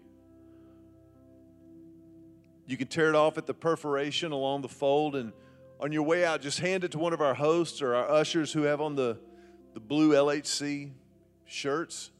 You 2.65 2.77
can 2.77 2.87
tear 2.87 3.09
it 3.09 3.15
off 3.15 3.37
at 3.37 3.45
the 3.45 3.53
perforation 3.53 4.31
along 4.31 4.63
the 4.63 4.69
fold, 4.69 5.15
and 5.15 5.33
on 5.81 5.91
your 5.91 6.03
way 6.03 6.23
out, 6.23 6.41
just 6.41 6.59
hand 6.59 6.83
it 6.83 6.91
to 6.91 6.99
one 6.99 7.11
of 7.11 7.21
our 7.21 7.33
hosts 7.33 7.81
or 7.81 7.95
our 7.95 8.09
ushers 8.09 8.53
who 8.53 8.63
have 8.63 8.81
on 8.81 8.95
the, 8.95 9.17
the 9.73 9.79
blue 9.79 10.11
LHC 10.11 10.91
shirts. 11.45 12.11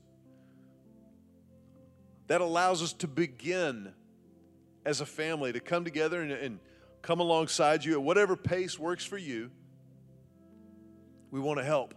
That 2.28 2.42
allows 2.42 2.82
us 2.82 2.94
to 2.94 3.08
begin 3.08 3.94
as 4.84 5.00
a 5.00 5.06
family 5.06 5.54
to 5.54 5.60
come 5.60 5.84
together 5.84 6.22
and, 6.22 6.32
and 6.32 6.60
come 7.02 7.20
alongside 7.20 7.86
you 7.86 7.94
at 7.94 8.02
whatever 8.02 8.36
pace 8.36 8.80
works 8.80 9.06
for 9.06 9.18
you 9.18 9.52
we 11.30 11.40
want 11.40 11.60
to 11.60 11.64
help. 11.64 11.94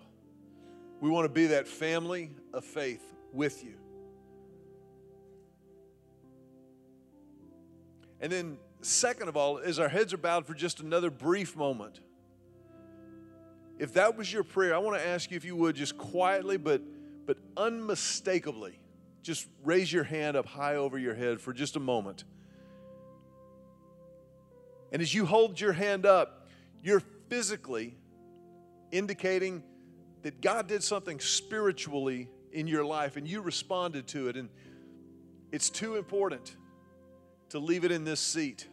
We 1.01 1.11
want 1.11 1.25
to 1.25 1.29
be 1.29 1.47
that 1.47 1.67
family 1.67 2.31
of 2.53 2.65
faith 2.65 3.03
with 3.33 3.65
you. 3.65 3.75
And 8.21 8.33
then, 8.33 8.59
second 8.85 9.29
of 9.29 9.37
all, 9.37 9.59
as 9.59 9.79
our 9.79 9.89
heads 9.89 10.13
are 10.13 10.19
bowed 10.19 10.47
for 10.47 10.55
just 10.55 10.81
another 10.81 11.11
brief 11.11 11.57
moment, 11.57 12.01
if 13.79 13.95
that 13.95 14.17
was 14.17 14.33
your 14.33 14.45
prayer, 14.45 14.75
I 14.75 14.79
want 14.79 14.97
to 14.99 15.07
ask 15.07 15.31
you 15.31 15.37
if 15.37 15.45
you 15.45 15.57
would 15.57 15.77
just 15.77 15.99
quietly 15.99 16.57
but, 16.57 16.83
but 17.27 17.39
unmistakably 17.57 18.79
just 19.23 19.49
raise 19.65 19.93
your 19.93 20.05
hand 20.05 20.37
up 20.37 20.47
high 20.47 20.77
over 20.77 20.99
your 20.99 21.15
head 21.15 21.41
for 21.41 21.53
just 21.53 21.77
a 21.77 21.81
moment. 21.81 22.25
And 24.93 25.03
as 25.03 25.13
you 25.13 25.27
hold 25.27 25.61
your 25.61 25.73
hand 25.73 26.07
up, 26.07 26.47
you're 26.83 27.03
physically 27.29 27.97
indicating 28.93 29.65
that 30.23 30.41
God 30.41 30.69
did 30.69 30.83
something 30.83 31.19
spiritually 31.19 32.29
in 32.53 32.69
your 32.69 32.85
life 32.85 33.17
and 33.17 33.27
you 33.27 33.41
responded 33.41 34.07
to 34.09 34.29
it. 34.29 34.37
And 34.37 34.49
it's 35.51 35.69
too 35.69 35.97
important 35.97 36.55
to 37.49 37.59
leave 37.59 37.85
it 37.85 37.91
in 37.91 38.05
this 38.05 38.21
seat. 38.21 38.69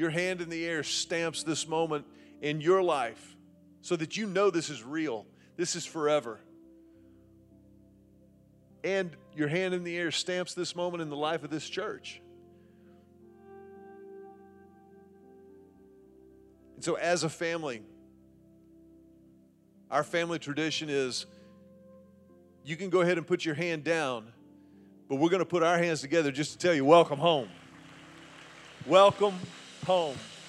Your 0.00 0.08
hand 0.08 0.40
in 0.40 0.48
the 0.48 0.66
air 0.66 0.82
stamps 0.82 1.42
this 1.42 1.68
moment 1.68 2.06
in 2.40 2.62
your 2.62 2.82
life 2.82 3.36
so 3.82 3.96
that 3.96 4.16
you 4.16 4.24
know 4.24 4.48
this 4.48 4.70
is 4.70 4.82
real, 4.82 5.26
this 5.58 5.76
is 5.76 5.84
forever. 5.84 6.40
And 8.82 9.10
your 9.36 9.48
hand 9.48 9.74
in 9.74 9.84
the 9.84 9.94
air 9.98 10.10
stamps 10.10 10.54
this 10.54 10.74
moment 10.74 11.02
in 11.02 11.10
the 11.10 11.18
life 11.18 11.44
of 11.44 11.50
this 11.50 11.68
church. 11.68 12.22
And 16.76 16.82
so, 16.82 16.94
as 16.94 17.22
a 17.22 17.28
family, 17.28 17.82
our 19.90 20.02
family 20.02 20.38
tradition 20.38 20.88
is 20.88 21.26
you 22.64 22.74
can 22.74 22.88
go 22.88 23.02
ahead 23.02 23.18
and 23.18 23.26
put 23.26 23.44
your 23.44 23.54
hand 23.54 23.84
down, 23.84 24.32
but 25.10 25.16
we're 25.16 25.28
going 25.28 25.40
to 25.40 25.44
put 25.44 25.62
our 25.62 25.76
hands 25.76 26.00
together 26.00 26.32
just 26.32 26.52
to 26.52 26.58
tell 26.58 26.72
you, 26.72 26.86
welcome 26.86 27.18
home. 27.18 27.50
Welcome 28.86 29.34
home. 29.90 30.39